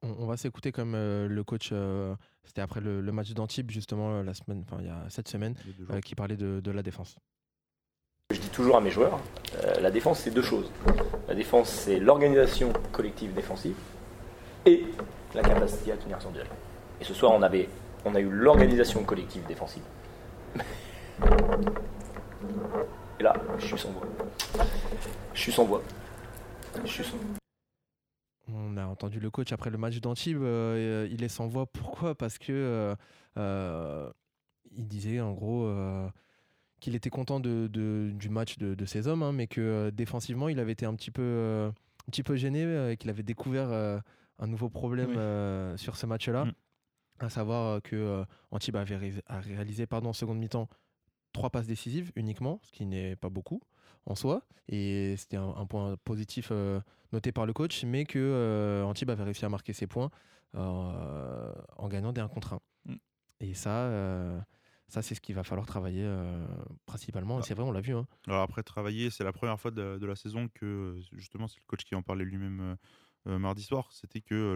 On, 0.01 0.09
on 0.19 0.25
va 0.25 0.35
s'écouter 0.35 0.71
comme 0.71 0.95
euh, 0.95 1.27
le 1.27 1.43
coach, 1.43 1.69
euh, 1.71 2.15
c'était 2.43 2.61
après 2.61 2.81
le, 2.81 2.99
le 2.99 3.11
match 3.11 3.31
d'Antibes 3.31 3.71
justement 3.71 4.21
la 4.21 4.33
semaine, 4.33 4.63
enfin 4.67 4.81
il 4.81 4.87
y 4.87 4.89
a 4.89 5.05
cette 5.09 5.29
semaine, 5.29 5.55
euh, 5.91 6.01
qui 6.01 6.15
parlait 6.15 6.35
de, 6.35 6.59
de 6.59 6.71
la 6.71 6.83
défense. 6.83 7.17
Je 8.31 8.39
dis 8.39 8.49
toujours 8.49 8.77
à 8.77 8.81
mes 8.81 8.89
joueurs, 8.89 9.19
euh, 9.63 9.79
la 9.79 9.91
défense 9.91 10.19
c'est 10.19 10.31
deux 10.31 10.41
choses. 10.41 10.71
La 11.27 11.35
défense 11.35 11.69
c'est 11.69 11.99
l'organisation 11.99 12.73
collective 12.91 13.33
défensive 13.33 13.75
et 14.65 14.85
la 15.35 15.41
capacité 15.41 15.91
à 15.91 15.97
tenir 15.97 16.21
son 16.21 16.31
duel. 16.31 16.47
Et 16.99 17.03
ce 17.03 17.13
soir 17.13 17.31
on 17.31 17.41
avait, 17.41 17.69
on 18.05 18.15
a 18.15 18.19
eu 18.19 18.29
l'organisation 18.29 19.03
collective 19.03 19.45
défensive. 19.45 19.83
Et 23.19 23.23
là, 23.23 23.34
je 23.60 23.65
suis 23.67 23.78
sans 23.78 23.91
voix. 23.91 24.08
Je 25.34 25.39
suis 25.39 25.52
sans 25.52 25.65
voix. 25.65 25.82
Je 26.84 26.89
suis 26.89 27.04
sans... 27.04 27.17
On 28.49 28.76
a 28.78 28.86
entendu 28.86 29.19
le 29.19 29.30
coach 29.32 29.52
après 29.54 29.69
le 29.69 29.78
match 29.78 29.99
d'Antibes, 30.02 30.41
euh, 30.41 31.08
il 31.10 31.23
est 31.23 31.30
sans 31.30 31.47
voix. 31.47 31.65
Pourquoi? 31.65 32.13
Parce 32.15 32.38
que 32.38 32.52
euh, 32.52 32.95
euh, 33.38 34.12
il 34.71 34.88
disait 34.88 35.21
en 35.21 35.32
gros 35.32 35.63
euh, 35.65 36.10
qu'il 36.82 36.93
était 36.95 37.10
content 37.10 37.39
de, 37.39 37.67
de- 37.71 38.12
du 38.13 38.28
match 38.30 38.58
de, 38.58 38.76
de 38.76 38.86
ses 38.86 39.08
hommes, 39.08 39.23
hein, 39.23 39.32
mais 39.32 39.47
que 39.47 39.62
euh, 39.62 39.91
défensivement 39.91 40.49
il 40.49 40.60
avait 40.60 40.73
été 40.73 40.86
un 40.86 40.93
petit 40.95 41.12
peu, 41.12 41.21
euh, 41.23 41.69
un 41.69 42.12
petit 42.12 42.23
peu 42.23 42.36
gêné 42.36 42.63
euh, 42.65 42.91
et 42.91 42.97
qu'il 42.97 43.10
avait 43.10 43.23
découvert 43.23 43.69
euh, 43.71 43.99
un 44.39 44.47
nouveau 44.47 44.69
problème 44.69 45.12
Oui. 45.12 45.17
euh, 45.17 45.78
sur 45.78 45.95
ce 45.95 46.06
match-là, 46.06 46.45
Mm. 46.45 46.54
à 47.19 47.30
savoir 47.30 47.82
que 47.82 47.95
euh, 47.95 48.26
Antibes 48.52 48.76
avait 48.76 48.97
ré- 48.97 49.23
a 49.28 49.39
réalisé 49.39 49.86
pardon, 49.88 50.10
en 50.10 50.13
seconde 50.13 50.39
mi-temps 50.39 50.67
trois 51.34 51.50
passes 51.50 51.67
décisives 51.67 52.12
uniquement, 52.15 52.60
ce 52.63 52.72
qui 52.72 52.86
n'est 52.86 53.15
pas 53.15 53.30
beaucoup 53.30 53.62
en 54.06 54.15
soi, 54.15 54.43
et 54.67 55.15
c'était 55.17 55.38
un, 55.38 55.50
un 55.50 55.65
point 55.65 55.98
positif 56.04 56.50
euh, 56.52 56.80
noté 57.12 57.32
par 57.32 57.46
le 57.46 57.54
coach, 57.54 57.84
mais 57.86 58.06
que 58.06 58.19
euh, 58.19 58.84
Antibes 58.84 59.10
avait 59.10 59.24
réussi 59.24 59.46
à 59.46 59.50
marquer 59.50 59.74
ses 59.74 59.88
points 59.88 60.10
euh, 60.56 61.54
en 61.78 61.88
gagnant 61.88 62.12
des 62.13 62.22
1 62.22 62.28
contre 62.28 62.54
1. 62.54 62.60
Mm. 62.91 62.96
Et 63.39 63.54
ça, 63.54 63.86
euh, 63.88 64.39
ça 64.88 65.02
c'est 65.02 65.15
ce 65.15 65.22
qu'il 65.22 65.36
va 65.36 65.43
falloir 65.43 65.65
travailler 65.65 66.06
principalement. 66.86 67.39
Et 67.39 67.43
c'est 67.43 67.54
vrai, 67.54 67.63
on 67.63 67.72
l'a 67.72 67.82
vu. 67.82 67.96
hein. 67.96 68.08
Alors 68.28 68.41
après 68.41 68.63
travailler, 68.63 69.10
c'est 69.10 69.24
la 69.24 69.34
première 69.34 69.60
fois 69.60 69.72
de, 69.72 69.98
de 69.98 70.06
la 70.06 70.15
saison 70.15 70.48
que 70.54 71.00
justement 71.13 71.48
c'est 71.48 71.60
le 71.60 71.65
coach 71.67 71.84
qui 71.84 71.96
en 71.96 72.02
parlait 72.02 72.26
lui-même 72.26 72.78
mardi 73.26 73.63
soir. 73.63 73.89
C'était 73.91 74.22
que 74.22 74.56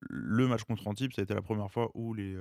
le 0.00 0.48
match 0.48 0.64
contre 0.64 0.86
Antibes, 0.88 1.12
ça 1.12 1.22
a 1.22 1.24
été 1.24 1.34
la 1.34 1.42
première 1.42 1.70
fois 1.70 1.90
où 1.94 2.12
les, 2.12 2.36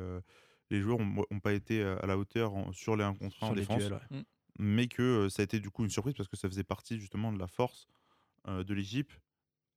les 0.73 0.81
joueurs 0.81 0.99
n'ont 0.99 1.39
pas 1.39 1.53
été 1.53 1.81
euh, 1.81 1.97
à 2.03 2.07
la 2.07 2.17
hauteur 2.17 2.53
en- 2.53 2.71
sur 2.73 2.95
les 2.95 3.03
1 3.03 3.13
contre 3.15 3.41
1 3.43 3.47
en 3.47 3.53
défense, 3.53 3.77
duels, 3.77 3.93
ouais. 4.11 4.23
mais 4.59 4.87
que 4.87 5.01
euh, 5.01 5.29
ça 5.29 5.41
a 5.41 5.45
été 5.45 5.59
du 5.59 5.69
coup 5.69 5.83
une 5.83 5.89
surprise 5.89 6.15
parce 6.15 6.27
que 6.29 6.35
ça 6.37 6.49
faisait 6.49 6.63
partie 6.63 6.99
justement 6.99 7.31
de 7.31 7.39
la 7.39 7.47
force 7.47 7.87
euh, 8.47 8.63
de 8.63 8.73
l'Égypte. 8.73 9.19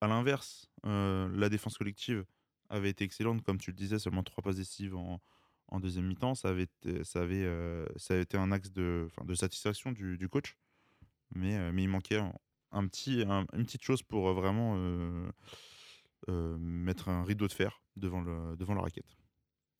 À 0.00 0.06
l'inverse, 0.08 0.68
la 0.84 1.48
défense 1.48 1.78
collective 1.78 2.24
avait 2.68 2.90
été 2.90 3.04
excellente, 3.04 3.42
comme 3.42 3.56
tu 3.58 3.70
le 3.70 3.76
disais, 3.76 3.98
seulement 3.98 4.22
trois 4.22 4.42
passes 4.42 4.56
décisives 4.56 4.94
en, 4.94 5.20
en 5.68 5.80
deuxième 5.80 6.06
mi-temps. 6.06 6.34
Ça 6.34 6.48
avait, 6.50 6.64
été, 6.64 7.02
ça, 7.04 7.22
avait, 7.22 7.44
euh, 7.44 7.86
ça 7.96 8.12
a 8.14 8.18
été 8.18 8.36
un 8.36 8.52
axe 8.52 8.70
de, 8.72 9.08
satisfaction 9.34 9.92
du, 9.92 10.18
du 10.18 10.28
coach, 10.28 10.56
mais, 11.34 11.56
euh, 11.56 11.72
mais 11.72 11.82
il 11.84 11.88
manquait 11.88 12.18
un, 12.18 12.32
un 12.72 12.86
petit, 12.86 13.22
un- 13.26 13.46
une 13.54 13.64
petite 13.64 13.82
chose 13.82 14.02
pour 14.02 14.30
vraiment 14.34 14.74
euh, 16.28 16.58
mettre 16.58 17.08
un 17.08 17.24
rideau 17.24 17.46
de 17.46 17.52
fer 17.52 17.82
devant, 17.96 18.20
le, 18.20 18.54
devant 18.56 18.74
la 18.74 18.82
raquette. 18.82 19.16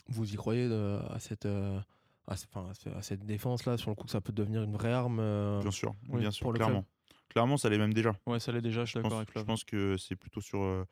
Vous 0.09 0.33
y 0.33 0.37
croyez 0.37 0.69
euh, 0.71 1.01
à, 1.09 1.19
cette, 1.19 1.47
euh, 1.47 1.81
à, 2.27 2.37
ce- 2.37 2.47
enfin, 2.53 2.71
à 2.71 2.75
ce- 2.75 2.89
à 2.91 3.03
cette 3.03 3.25
défense-là, 3.25 3.77
sur 3.77 3.91
le 3.91 3.97
coup, 3.97 4.05
que 4.05 4.11
ça 4.11 4.21
peut 4.21 4.33
devenir 4.33 4.63
une 4.63 4.73
vraie 4.73 4.93
arme 4.93 5.19
euh, 5.21 5.61
Bien 5.61 5.71
sûr, 5.71 5.95
oui, 6.09 6.21
bien 6.21 6.31
sûr, 6.31 6.53
clairement. 6.53 6.87
Clairement, 7.29 7.57
ça 7.57 7.69
l'est 7.69 7.79
même 7.79 7.93
déjà. 7.93 8.15
Ouais, 8.27 8.41
ça 8.41 8.53
l'est 8.53 8.63
déjà, 8.63 8.85
je 8.85 8.91
suis 8.91 8.95
d'accord 8.99 9.11
pense, 9.11 9.19
avec 9.21 9.39
je 9.39 9.43
pense 9.45 9.65
que 9.65 9.97
c'est 9.97 10.17
plutôt 10.17 10.41
sur 10.41 10.63
euh, 10.63 10.85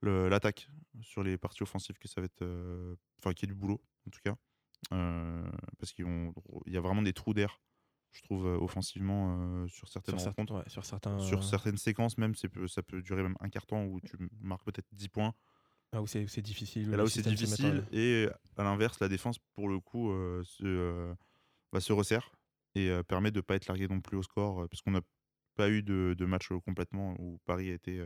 le- 0.00 0.28
l'attaque, 0.28 0.68
sur 1.00 1.22
les 1.22 1.38
parties 1.38 1.62
offensives 1.62 1.96
que 1.98 2.08
ça 2.08 2.20
va 2.20 2.26
être. 2.26 2.42
euh, 2.42 2.96
Enfin, 3.18 3.32
qu'il 3.34 3.48
y 3.48 3.52
ait 3.52 3.54
du 3.54 3.58
boulot, 3.58 3.80
en 4.06 4.10
tout 4.10 4.20
cas. 4.24 4.34
Parce 5.78 5.92
qu'il 5.92 6.06
y 6.66 6.76
a 6.76 6.80
vraiment 6.80 7.02
des 7.02 7.12
trous 7.12 7.34
d'air, 7.34 7.60
je 8.12 8.22
trouve, 8.22 8.44
offensivement, 8.46 9.66
sur 9.68 9.88
certaines 9.88 10.14
sur, 10.14 10.20
certains, 10.24 10.42
rencontres. 10.42 10.54
ouais, 10.64 10.68
sur 10.70 10.84
certains. 10.84 11.18
Sur 11.18 11.44
certaines 11.44 11.76
séquences, 11.76 12.18
même, 12.18 12.34
ça 12.34 12.82
peut 12.82 13.02
durer 13.02 13.22
même 13.22 13.36
un 13.40 13.48
quart 13.48 13.66
temps 13.66 13.84
où 13.84 14.00
tu 14.00 14.16
marques 14.40 14.64
peut-être 14.64 14.88
10 14.92 15.08
points. 15.08 15.34
Ah, 15.92 16.00
où 16.02 16.06
c'est 16.06 16.42
difficile. 16.42 16.92
Et 16.92 16.96
là 16.96 17.04
où 17.04 17.08
c'est 17.08 17.22
difficile, 17.22 17.84
à 18.56 18.64
l'inverse, 18.64 19.00
la 19.00 19.08
défense, 19.08 19.38
pour 19.54 19.68
le 19.68 19.80
coup, 19.80 20.10
euh, 20.12 20.42
se, 20.44 20.64
euh, 20.64 21.14
bah, 21.72 21.80
se 21.80 21.92
resserre 21.92 22.32
et 22.74 22.90
euh, 22.90 23.02
permet 23.02 23.30
de 23.30 23.38
ne 23.38 23.42
pas 23.42 23.56
être 23.56 23.66
largué 23.68 23.88
non 23.88 24.00
plus 24.00 24.16
au 24.16 24.22
score, 24.22 24.68
parce 24.68 24.82
qu'on 24.82 24.92
n'a 24.92 25.02
pas 25.56 25.70
eu 25.70 25.82
de, 25.82 26.14
de 26.18 26.24
match 26.26 26.48
complètement 26.64 27.14
où 27.18 27.38
Paris 27.46 27.70
a 27.70 27.74
été, 27.74 28.00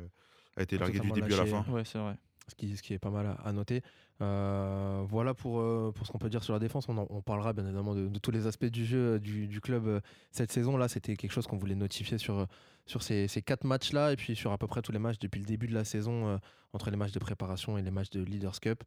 a 0.57 0.63
été 0.63 0.77
Ah, 0.77 0.81
largué 0.81 1.01
du 1.01 1.13
début 1.13 1.35
à 1.35 1.39
la 1.39 1.47
fin. 1.47 1.65
Ouais, 1.71 1.85
c'est 1.85 1.99
vrai. 1.99 2.17
Ce 2.49 2.83
qui, 2.83 2.93
est 2.93 2.99
pas 2.99 3.11
mal 3.11 3.37
à, 3.43 3.53
noter. 3.53 3.83
Euh, 4.21 5.03
voilà 5.09 5.35
pour, 5.35 5.61
euh, 5.61 5.93
pour 5.95 6.07
ce 6.07 6.13
qu'on 6.13 6.19
peut 6.19 6.29
dire 6.29 6.45
sur 6.45 6.53
la 6.53 6.59
défense. 6.59 6.87
On, 6.89 7.23
parlera 7.23 7.53
bien 7.53 7.65
évidemment 7.65 7.95
de, 7.95 8.19
tous 8.19 8.31
les 8.31 8.47
aspects 8.47 8.67
du 8.67 8.85
jeu 8.85 9.15
euh, 9.15 9.19
du, 9.19 9.61
club 9.61 10.01
cette 10.31 10.53
saison. 10.53 10.77
Là, 10.77 10.89
c'était 10.89 11.17
quelque 11.17 11.33
chose 11.33 11.47
qu'on 11.47 11.57
voulait 11.57 11.75
notifier 11.75 12.19
sur, 12.19 12.47
sur 12.87 13.03
ces, 13.03 13.29
quatre 13.45 13.65
matchs-là 13.65 14.13
et 14.13 14.17
puis 14.17 14.37
sur 14.37 14.53
à 14.53 14.59
peu 14.59 14.67
près 14.67 14.83
tous 14.83 14.93
les 14.93 14.99
matchs 14.99 15.19
depuis 15.19 15.41
le 15.41 15.47
début 15.47 15.67
de 15.67 15.75
la 15.75 15.85
saison, 15.85 16.39
entre 16.73 16.91
les 16.91 16.97
matchs 16.97 17.13
de 17.13 17.19
préparation 17.19 17.79
et 17.79 17.83
les 17.83 17.91
matchs 17.91 18.11
de 18.11 18.23
Leaders 18.23 18.61
Cup. 18.61 18.85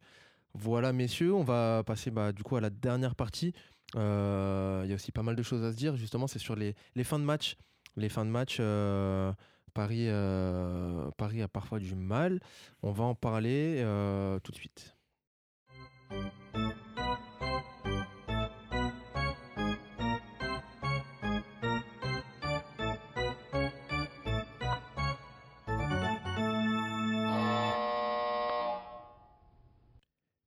Voilà, 0.54 0.92
messieurs, 0.92 1.34
on 1.34 1.44
va 1.44 1.82
passer 1.84 2.10
bah, 2.10 2.32
du 2.32 2.42
coup 2.42 2.56
à 2.56 2.60
la 2.60 2.70
dernière 2.70 3.14
partie. 3.14 3.52
Il 3.94 4.00
y 4.00 4.92
a 4.92 4.94
aussi 4.94 5.12
pas 5.12 5.22
mal 5.22 5.36
de 5.36 5.42
choses 5.42 5.64
à 5.64 5.72
se 5.72 5.76
dire. 5.76 5.96
Justement, 5.96 6.26
c'est 6.26 6.38
sur 6.38 6.54
les, 6.56 6.74
les 6.94 7.04
fins 7.04 7.18
de 7.18 7.24
match. 7.24 7.56
Les 7.96 8.08
fins 8.08 8.24
de 8.24 8.30
match, 8.30 8.60
Paris, 9.78 10.06
euh, 10.08 11.08
Paris 11.16 11.40
a 11.40 11.46
parfois 11.46 11.78
du 11.78 11.94
mal. 11.94 12.40
On 12.82 12.90
va 12.90 13.04
en 13.04 13.14
parler 13.14 13.76
euh, 13.78 14.40
tout 14.40 14.50
de 14.50 14.56
suite. 14.56 14.96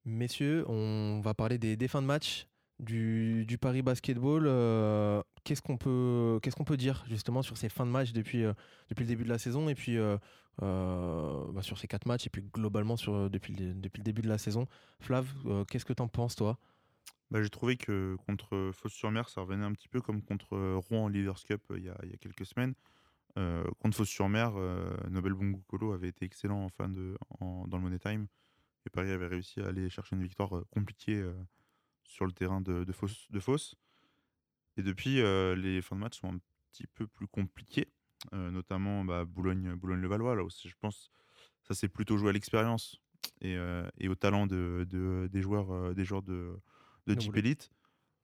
Messieurs, 0.03 0.65
on 0.67 1.21
va 1.21 1.33
parler 1.33 1.57
des, 1.57 1.77
des 1.77 1.87
fins 1.87 2.01
de 2.01 2.07
match 2.07 2.47
du, 2.81 3.57
Paris 3.59 3.81
Basketball. 3.81 4.43
Euh, 4.45 5.21
qu'est-ce 5.43 5.61
qu'on 5.61 5.77
peut, 5.77 6.39
qu'est-ce 6.41 6.55
qu'on 6.55 6.63
peut 6.63 6.77
dire 6.77 7.03
justement 7.07 7.41
sur 7.41 7.57
ces 7.57 7.69
fins 7.69 7.85
de 7.85 7.91
match 7.91 8.11
depuis, 8.11 8.43
euh, 8.43 8.53
depuis 8.89 9.03
le 9.03 9.07
début 9.07 9.23
de 9.23 9.29
la 9.29 9.37
saison 9.37 9.69
et 9.69 9.75
puis 9.75 9.97
euh, 9.97 10.17
bah, 10.59 11.61
sur 11.61 11.77
ces 11.77 11.87
quatre 11.87 12.05
matchs 12.05 12.27
et 12.27 12.29
puis 12.29 12.41
globalement 12.41 12.97
sur, 12.97 13.29
depuis, 13.29 13.53
le, 13.53 13.73
début 13.73 14.21
de 14.21 14.29
la 14.29 14.37
saison 14.37 14.67
Flav, 14.99 15.27
qu'est-ce 15.69 15.85
que 15.85 15.93
t'en 15.93 16.07
penses 16.07 16.35
toi? 16.35 16.57
Bah, 17.29 17.41
J'ai 17.41 17.49
trouvé 17.49 17.77
que 17.77 18.17
contre 18.27 18.71
Fos-sur-Mer, 18.73 19.29
ça 19.29 19.41
revenait 19.41 19.65
un 19.65 19.73
petit 19.73 19.87
peu 19.87 20.01
comme 20.01 20.21
contre 20.21 20.57
Rouen 20.89 21.05
en 21.05 21.07
Leaders 21.07 21.43
Cup 21.45 21.61
il 21.77 21.85
y 21.85 21.89
a, 21.89 22.17
quelques 22.19 22.45
semaines. 22.45 22.73
Contre 23.35 23.95
Fos-sur-Mer, 23.95 24.53
Nobel 25.09 25.33
Bongukolo 25.33 25.93
avait 25.93 26.09
été 26.09 26.25
excellent 26.25 26.65
en 26.65 26.69
fin 26.69 26.89
de, 26.89 27.17
en- 27.39 27.67
dans 27.67 27.77
le 27.77 27.83
Money 27.83 27.99
Time. 27.99 28.27
Et 28.85 28.89
Paris 28.89 29.11
avait 29.11 29.27
réussi 29.27 29.61
à 29.61 29.67
aller 29.67 29.89
chercher 29.89 30.15
une 30.15 30.23
victoire 30.23 30.49
compliquée 30.71 31.23
sur 32.11 32.25
le 32.25 32.31
terrain 32.31 32.61
de, 32.61 32.83
de, 32.83 32.91
Fos, 32.91 33.07
de 33.29 33.39
Fos. 33.39 33.75
Et 34.77 34.83
depuis, 34.83 35.21
euh, 35.21 35.55
les 35.55 35.81
fins 35.81 35.95
de 35.95 36.01
match 36.01 36.19
sont 36.19 36.33
un 36.35 36.39
petit 36.71 36.87
peu 36.87 37.07
plus 37.07 37.27
compliquées, 37.27 37.91
euh, 38.33 38.51
notamment 38.51 39.03
bah, 39.03 39.25
Boulogne, 39.25 39.73
Boulogne-le-Valois. 39.75 40.35
Là 40.35 40.43
aussi, 40.43 40.69
je 40.69 40.75
pense 40.79 41.11
ça 41.63 41.73
s'est 41.73 41.89
plutôt 41.89 42.17
joué 42.17 42.29
à 42.29 42.33
l'expérience 42.33 42.97
et, 43.41 43.55
euh, 43.55 43.87
et 43.97 44.07
au 44.09 44.15
talent 44.15 44.47
de, 44.47 44.85
de- 44.89 45.29
des 45.31 45.41
joueurs, 45.41 45.93
des 45.93 46.05
joueurs 46.05 46.23
de, 46.23 46.57
de 47.07 47.13
Boulogne. 47.15 47.37
élite. 47.39 47.71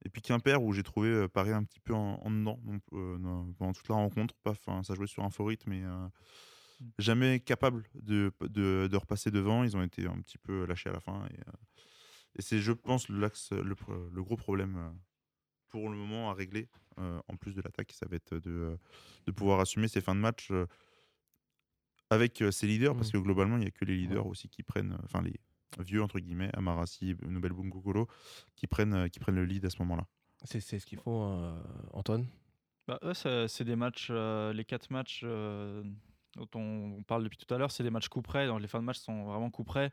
Et 0.05 0.09
puis 0.09 0.21
Quimper, 0.21 0.61
où 0.61 0.73
j'ai 0.73 0.83
trouvé 0.83 1.09
euh, 1.09 1.27
Paris 1.27 1.51
un 1.51 1.63
petit 1.63 1.79
peu 1.79 1.93
en, 1.93 2.15
en 2.23 2.31
dedans 2.31 2.59
donc, 2.63 2.81
euh, 2.93 3.17
dans- 3.17 3.51
pendant 3.53 3.73
toute 3.73 3.87
la 3.89 3.95
rencontre. 3.95 4.35
Pas, 4.43 4.53
'fin, 4.53 4.83
ça 4.83 4.95
jouait 4.95 5.07
sur 5.07 5.23
un 5.23 5.29
faux 5.29 5.45
rythme, 5.45 5.69
mais 5.71 5.83
euh, 5.83 6.07
jamais 6.99 7.39
capable 7.39 7.83
de, 7.95 8.31
de, 8.41 8.87
de 8.91 8.97
repasser 8.97 9.31
devant. 9.31 9.63
Ils 9.63 9.75
ont 9.75 9.83
été 9.83 10.05
un 10.07 10.19
petit 10.21 10.37
peu 10.37 10.65
lâchés 10.65 10.89
à 10.89 10.93
la 10.93 10.99
fin. 10.99 11.25
Et, 11.27 11.39
et 12.35 12.41
c'est, 12.41 12.59
je 12.59 12.71
pense, 12.71 13.09
l'axe, 13.09 13.51
le, 13.51 13.75
gros 14.23 14.37
problème 14.37 14.77
euh, 14.77 14.89
pour 15.69 15.89
le 15.89 15.97
moment 15.97 16.29
à 16.29 16.33
régler, 16.33 16.69
euh, 16.99 17.19
en 17.27 17.35
plus 17.35 17.53
de 17.53 17.61
l'attaque, 17.61 17.91
ça 17.93 18.07
va 18.07 18.15
être 18.15 18.35
de, 18.35 18.51
euh, 18.51 18.77
de 19.25 19.31
pouvoir 19.31 19.59
assumer 19.59 19.87
ces 19.87 20.01
fins 20.01 20.15
de 20.15 20.19
match 20.19 20.49
euh, 20.51 20.65
avec 22.09 22.41
euh, 22.41 22.51
ses 22.51 22.67
leaders, 22.67 22.95
parce 22.95 23.09
Mm. 23.09 23.13
que 23.13 23.17
globalement, 23.17 23.57
il 23.57 23.61
n'y 23.61 23.67
a 23.67 23.71
que 23.71 23.85
les 23.85 23.95
leaders 23.95 24.25
aussi 24.25 24.47
qui 24.49 24.63
prennent, 24.63 24.97
enfin 25.03 25.21
les 25.21 25.39
vieux, 25.79 26.01
entre 26.01 26.19
guillemets, 26.19 26.49
Amarassi, 26.53 27.15
Nobel 27.23 27.51
Bungokolo, 27.51 28.07
qui 28.55 28.67
prennent, 28.67 29.09
qui 29.09 29.19
prennent 29.19 29.35
le 29.35 29.45
lead 29.45 29.65
à 29.65 29.69
ce 29.69 29.79
moment-là. 29.79 30.07
C'est, 30.43 30.59
c'est 30.61 30.79
ce 30.79 30.85
qu'il 30.85 30.99
faut, 30.99 31.23
euh, 31.23 31.59
Antoine? 31.93 32.25
Bah, 32.87 32.99
c'est 33.13 33.63
des 33.63 33.75
matchs, 33.75 34.07
euh, 34.11 34.53
les 34.53 34.63
quatre 34.63 34.89
matchs 34.91 35.21
euh, 35.25 35.83
dont 36.35 36.47
on, 36.55 36.95
on 36.99 37.03
parle 37.03 37.23
depuis 37.23 37.37
tout 37.37 37.53
à 37.53 37.57
l'heure, 37.57 37.71
c'est 37.71 37.83
des 37.83 37.89
matchs 37.89 38.07
coup 38.07 38.21
près. 38.21 38.47
donc 38.47 38.61
les 38.61 38.67
fins 38.67 38.79
de 38.79 38.85
match 38.85 38.99
sont 38.99 39.25
vraiment 39.25 39.49
coup 39.49 39.65
près. 39.65 39.91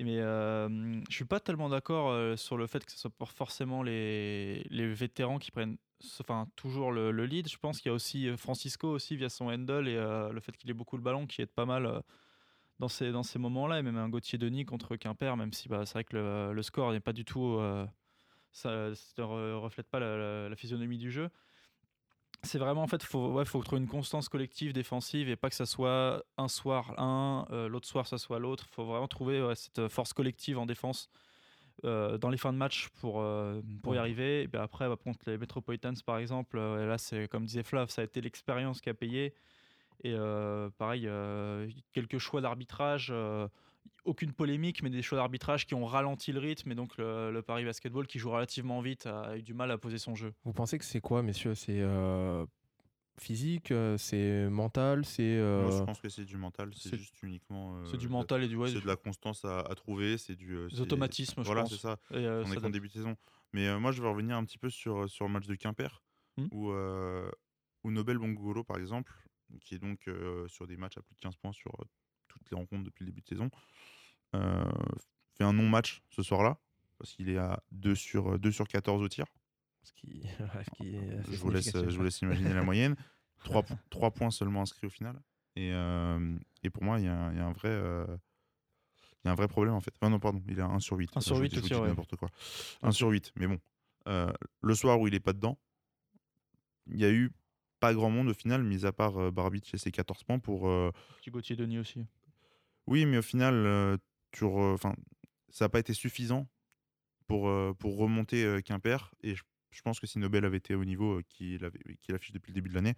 Mais 0.00 0.18
euh, 0.20 0.68
je 1.08 1.14
suis 1.14 1.24
pas 1.24 1.40
tellement 1.40 1.68
d'accord 1.68 2.38
sur 2.38 2.56
le 2.56 2.66
fait 2.66 2.84
que 2.84 2.92
ce 2.92 2.98
soit 2.98 3.12
forcément 3.34 3.82
les, 3.82 4.64
les 4.70 4.92
vétérans 4.92 5.38
qui 5.38 5.50
prennent 5.50 5.76
enfin, 6.20 6.46
toujours 6.54 6.92
le, 6.92 7.10
le 7.10 7.26
lead. 7.26 7.48
Je 7.48 7.58
pense 7.58 7.80
qu'il 7.80 7.88
y 7.88 7.92
a 7.92 7.94
aussi 7.94 8.28
Francisco 8.36 8.88
aussi 8.88 9.16
via 9.16 9.28
son 9.28 9.46
handle 9.46 9.88
et 9.88 9.96
le 9.96 10.40
fait 10.40 10.56
qu'il 10.56 10.70
ait 10.70 10.74
beaucoup 10.74 10.96
le 10.96 11.02
ballon 11.02 11.26
qui 11.26 11.42
aide 11.42 11.50
pas 11.50 11.66
mal 11.66 12.02
dans 12.78 12.86
ces, 12.88 13.10
dans 13.10 13.24
ces 13.24 13.40
moments-là. 13.40 13.80
Et 13.80 13.82
même 13.82 13.96
un 13.96 14.08
Gauthier 14.08 14.38
Denis 14.38 14.64
contre 14.64 14.94
Quimper, 14.94 15.36
même 15.36 15.52
si 15.52 15.68
bah, 15.68 15.84
c'est 15.84 15.94
vrai 15.94 16.04
que 16.04 16.16
le, 16.54 16.62
score 16.62 16.92
n'est 16.92 17.00
pas 17.00 17.12
du 17.12 17.24
tout. 17.24 17.58
ça 18.52 18.70
ne 18.70 18.94
re- 18.94 19.54
reflète 19.54 19.88
pas 19.88 19.98
la 19.98 20.56
physionomie 20.56 20.98
du 20.98 21.10
jeu 21.10 21.28
c'est 22.42 22.58
vraiment 22.58 22.82
en 22.82 22.86
fait 22.86 23.02
faut 23.02 23.32
ouais, 23.32 23.44
faut 23.44 23.62
trouver 23.62 23.80
une 23.80 23.88
constance 23.88 24.28
collective 24.28 24.72
défensive 24.72 25.28
et 25.28 25.36
pas 25.36 25.48
que 25.48 25.56
ça 25.56 25.66
soit 25.66 26.24
un 26.36 26.48
soir 26.48 26.94
un 26.98 27.46
euh, 27.50 27.68
l'autre 27.68 27.88
soir 27.88 28.06
ça 28.06 28.18
soit 28.18 28.38
l'autre. 28.38 28.66
Faut 28.70 28.84
vraiment 28.84 29.08
trouver 29.08 29.42
ouais, 29.42 29.56
cette 29.56 29.88
force 29.88 30.12
collective 30.12 30.58
en 30.58 30.66
défense 30.66 31.10
euh, 31.84 32.18
dans 32.18 32.30
les 32.30 32.38
fins 32.38 32.52
de 32.52 32.58
match 32.58 32.88
pour 33.00 33.20
euh, 33.20 33.60
pour 33.82 33.94
y 33.94 33.98
arriver. 33.98 34.42
Et 34.42 34.46
bien 34.46 34.62
après 34.62 34.88
bah, 34.88 34.96
contre 34.96 35.28
les 35.28 35.38
Metropolitans 35.38 35.94
par 36.06 36.18
exemple 36.18 36.58
euh, 36.58 36.86
là 36.86 36.98
c'est 36.98 37.28
comme 37.28 37.44
disait 37.44 37.64
Flav 37.64 37.90
ça 37.90 38.02
a 38.02 38.04
été 38.04 38.20
l'expérience 38.20 38.80
qui 38.80 38.88
a 38.88 38.94
payé. 38.94 39.34
Et 40.04 40.14
euh, 40.14 40.70
pareil 40.78 41.08
euh, 41.08 41.68
quelques 41.92 42.18
choix 42.18 42.40
d'arbitrage 42.40 43.08
euh, 43.10 43.48
aucune 44.08 44.32
polémique 44.32 44.82
mais 44.82 44.90
des 44.90 45.02
choix 45.02 45.18
d'arbitrage 45.18 45.66
qui 45.66 45.74
ont 45.74 45.84
ralenti 45.86 46.32
le 46.32 46.40
rythme 46.40 46.72
et 46.72 46.74
donc 46.74 46.96
le, 46.96 47.30
le 47.30 47.42
Paris 47.42 47.64
Basketball 47.64 48.06
qui 48.06 48.18
joue 48.18 48.30
relativement 48.30 48.80
vite 48.80 49.06
a 49.06 49.36
eu 49.36 49.42
du 49.42 49.54
mal 49.54 49.70
à 49.70 49.78
poser 49.78 49.98
son 49.98 50.14
jeu 50.14 50.32
Vous 50.44 50.52
pensez 50.52 50.78
que 50.78 50.84
c'est 50.84 51.00
quoi, 51.00 51.22
messieurs? 51.22 51.54
C'est 51.54 51.80
euh, 51.80 52.44
physique, 53.20 53.70
euh, 53.72 53.96
c'est 53.98 54.48
mental, 54.48 55.04
c'est. 55.04 55.22
Moi, 55.36 55.42
euh, 55.42 55.78
je 55.78 55.82
pense 55.84 56.00
que 56.00 56.08
c'est 56.08 56.24
du 56.24 56.36
mental, 56.36 56.70
c'est 56.74 56.96
juste 56.96 57.20
uniquement. 57.22 57.76
euh, 57.76 57.84
c'est 57.84 57.96
du 57.96 58.08
mental 58.08 58.42
et 58.44 58.48
du 58.48 58.56
ouais, 58.56 58.68
c'est 58.70 58.80
de 58.80 58.86
la 58.86 58.96
constance 58.96 59.44
à, 59.44 59.60
à 59.60 59.74
trouver, 59.74 60.18
c'est 60.18 60.36
du. 60.36 60.54
euh, 60.56 60.68
Des 60.68 60.80
automatismes, 60.80 61.42
je 61.42 61.46
Voilà, 61.46 61.62
pense. 61.62 61.72
c'est 61.74 61.80
ça. 61.80 61.98
Et, 62.12 62.16
euh, 62.18 62.42
On 62.44 62.46
ça 62.48 62.54
est 62.54 62.60
donne- 62.60 62.72
début 62.72 62.88
de 62.88 62.92
saison. 62.92 63.16
Mais 63.52 63.66
euh, 63.66 63.78
moi, 63.80 63.90
je 63.92 64.00
vais 64.02 64.08
revenir 64.08 64.36
un 64.36 64.44
petit 64.44 64.58
peu 64.58 64.70
sur, 64.70 65.08
sur 65.10 65.26
le 65.26 65.32
match 65.32 65.46
de 65.46 65.54
Quimper, 65.54 66.02
Hmm. 66.36 66.46
où, 66.52 66.70
euh, 66.70 67.28
où 67.82 67.90
Nobel 67.90 68.18
Bongolo, 68.18 68.62
par 68.62 68.76
exemple, 68.78 69.12
qui 69.60 69.74
est 69.74 69.78
donc 69.80 70.06
euh, 70.06 70.46
sur 70.46 70.66
des 70.68 70.76
matchs 70.76 70.98
à 70.98 71.02
plus 71.02 71.14
de 71.16 71.20
15 71.20 71.34
points 71.36 71.52
sur 71.52 71.72
euh, 71.80 71.84
toutes 72.28 72.48
les 72.50 72.56
rencontres 72.56 72.84
depuis 72.84 73.04
le 73.04 73.10
début 73.10 73.22
de 73.22 73.26
saison, 73.26 73.46
euh, 73.46 73.58
fait 74.32 75.44
un 75.44 75.52
non-match 75.52 76.02
ce 76.10 76.22
soir-là, 76.22 76.58
parce 76.98 77.12
qu'il 77.12 77.28
est 77.28 77.38
à 77.38 77.62
2 77.72 77.94
sur, 77.94 78.38
2 78.38 78.50
sur 78.52 78.66
14 78.68 79.02
au 79.02 79.08
tir. 79.08 79.26
ce 79.82 79.92
qui, 79.92 80.22
ce 80.64 80.70
qui 80.76 80.94
est 80.96 81.18
assez 81.18 81.32
Je 81.32 81.36
vous, 81.38 81.50
laisse, 81.50 81.72
je 81.72 81.96
vous 81.96 82.02
laisse 82.02 82.20
imaginer 82.20 82.52
la 82.54 82.62
moyenne. 82.64 82.96
3, 83.44 84.10
points 84.10 84.30
seulement 84.30 84.62
inscrits 84.62 84.86
au 84.86 84.90
final. 84.90 85.20
Et, 85.56 85.72
euh, 85.72 86.36
et 86.62 86.70
pour 86.70 86.82
moi, 86.82 86.98
il 86.98 87.04
y, 87.04 87.08
a 87.08 87.32
y 87.32 87.38
a 87.38 87.44
un 87.46 87.52
vrai. 87.52 87.68
euh, 87.68 88.04
il 89.24 89.26
y 89.26 89.28
a 89.28 89.32
un 89.32 89.34
vrai 89.34 89.48
problème 89.48 89.74
en 89.74 89.80
fait. 89.80 89.92
Enfin, 89.96 90.10
non, 90.10 90.20
pardon, 90.20 90.42
il 90.48 90.58
est 90.58 90.62
à 90.62 90.66
1 90.66 90.78
sur 90.80 90.96
8. 90.96 91.10
Un 91.16 91.20
sur 91.20 91.34
Je 91.34 91.38
vous 91.40 91.42
huit 91.44 91.58
dis- 91.58 91.68
je 91.68 91.74
au 91.74 91.86
n'importe 91.86 92.16
quoi. 92.16 92.28
1 92.82 92.92
sur 92.92 93.08
8, 93.08 93.32
mais 93.36 93.46
bon. 93.46 93.58
Euh, 94.06 94.32
le 94.62 94.74
soir 94.74 95.00
où 95.00 95.06
il 95.08 95.14
est 95.14 95.20
pas 95.20 95.32
dedans, 95.32 95.58
il 96.86 96.98
y 96.98 97.04
a 97.04 97.10
eu 97.10 97.30
pas 97.80 97.94
grand 97.94 98.10
monde 98.10 98.28
au 98.28 98.34
final, 98.34 98.62
mis 98.64 98.86
à 98.86 98.92
part 98.92 99.18
euh, 99.20 99.30
Barbic 99.30 99.72
et 99.74 99.78
ses 99.78 99.90
14 99.90 100.24
points 100.24 100.38
pour. 100.38 100.68
euh, 100.68 100.90
Petit 101.20 101.30
Gauthier 101.30 101.56
Denis 101.56 101.78
aussi. 101.78 102.06
Oui, 102.86 103.06
mais 103.06 103.18
au 103.18 103.22
final, 103.22 103.54
euh, 104.44 104.48
tu 104.50 104.56
re- 104.56 104.74
enfin, 104.74 104.94
ça 105.50 105.64
n'a 105.64 105.68
pas 105.68 105.80
été 105.80 105.94
suffisant 105.94 106.46
pour, 107.26 107.48
euh, 107.48 107.74
pour 107.78 107.96
remonter 107.98 108.44
euh, 108.44 108.60
Quimper. 108.60 109.14
Et 109.22 109.34
je, 109.34 109.42
je 109.70 109.82
pense 109.82 110.00
que 110.00 110.06
si 110.06 110.18
Nobel 110.18 110.44
avait 110.44 110.56
été 110.58 110.74
au 110.74 110.84
niveau 110.84 111.18
euh, 111.18 111.22
qu'il 111.28 111.58
qu'il 112.02 112.14
affiche 112.14 112.32
depuis 112.32 112.50
le 112.50 112.54
début 112.54 112.70
de 112.70 112.74
l'année, 112.74 112.94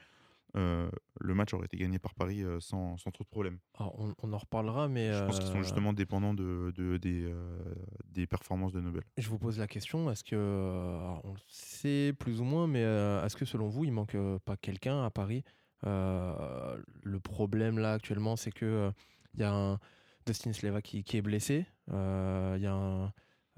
euh, 0.56 0.90
le 1.20 1.34
match 1.34 1.54
aurait 1.54 1.66
été 1.66 1.76
gagné 1.76 1.98
par 1.98 2.14
Paris 2.14 2.42
euh, 2.42 2.58
sans, 2.60 2.96
sans 2.98 3.10
trop 3.12 3.24
de 3.24 3.28
problèmes. 3.28 3.58
Alors, 3.78 3.98
on, 4.00 4.14
on 4.22 4.32
en 4.32 4.38
reparlera, 4.38 4.88
mais 4.88 5.12
Je 5.12 5.24
pense 5.26 5.38
qu'ils 5.38 5.50
sont 5.50 5.60
euh, 5.60 5.62
justement 5.62 5.92
dépendants 5.92 6.34
de, 6.34 6.72
de- 6.76 6.96
des, 6.96 7.24
euh, 7.24 7.58
des 8.06 8.26
performances 8.26 8.72
de 8.72 8.80
Nobel. 8.80 9.02
Je 9.16 9.28
vous 9.28 9.38
pose 9.38 9.58
la 9.58 9.68
question, 9.68 10.10
est-ce 10.10 10.24
que, 10.24 10.34
euh, 10.36 10.98
alors, 11.00 11.20
on 11.24 11.32
le 11.34 11.40
sait 11.48 12.12
plus 12.18 12.40
ou 12.40 12.44
moins, 12.44 12.66
mais 12.66 12.82
euh, 12.82 13.24
est-ce 13.24 13.36
que 13.36 13.44
selon 13.44 13.68
vous, 13.68 13.84
il 13.84 13.92
manque 13.92 14.14
euh, 14.16 14.38
pas 14.44 14.56
quelqu'un 14.56 15.04
à 15.04 15.10
Paris? 15.10 15.44
Euh, 15.86 16.78
Le 17.02 17.20
problème 17.20 17.78
là 17.78 17.94
actuellement, 17.94 18.36
c'est 18.36 18.50
que 18.52 18.64
euh, 18.66 18.90
il 19.34 19.40
y 19.40 19.44
a 19.44 19.52
un 19.54 19.78
Dustin 20.26 20.52
Sleva 20.52 20.82
qui, 20.82 21.04
qui 21.04 21.16
est 21.16 21.22
blessé, 21.22 21.66
euh, 21.90 22.54
il 22.56 22.62
y 22.62 22.66
a 22.66 22.74
un 22.74 23.12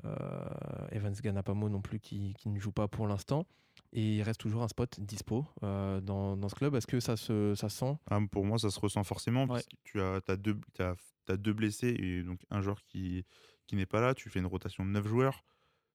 euh, 0.05 0.88
Evans 0.90 1.12
Ganapamo 1.14 1.68
non 1.68 1.81
plus 1.81 2.01
qui, 2.01 2.35
qui 2.38 2.48
ne 2.48 2.59
joue 2.59 2.72
pas 2.72 2.88
pour 2.88 3.07
l'instant, 3.07 3.46
et 3.92 4.16
il 4.16 4.22
reste 4.22 4.40
toujours 4.40 4.62
un 4.62 4.68
spot 4.68 5.01
dispo 5.01 5.46
euh, 5.62 6.01
dans, 6.01 6.37
dans 6.37 6.48
ce 6.48 6.55
club. 6.55 6.75
Est-ce 6.75 6.87
que 6.87 6.98
ça 7.01 7.16
se, 7.16 7.55
ça 7.55 7.68
sent? 7.68 7.96
Ah, 8.11 8.18
pour 8.31 8.44
moi, 8.44 8.59
ça 8.59 8.70
se 8.70 8.81
ressent 8.81 9.05
forcément, 9.05 9.42
Ouais. 9.42 9.48
parce 9.48 9.66
que 9.66 9.77
tu 9.85 10.01
as, 10.01 10.20
as, 10.29 11.37
deux, 11.37 11.53
blessés 11.53 11.88
et 11.98 12.22
donc 12.22 12.40
un 12.51 12.61
joueur 12.62 12.83
qui, 12.85 13.25
qui 13.66 13.77
n'est 13.77 13.87
pas 13.87 14.01
là. 14.01 14.14
Tu 14.14 14.31
fais 14.31 14.38
une 14.40 14.46
rotation 14.46 14.85
de 14.85 14.90
9 14.90 15.07
joueurs. 15.07 15.44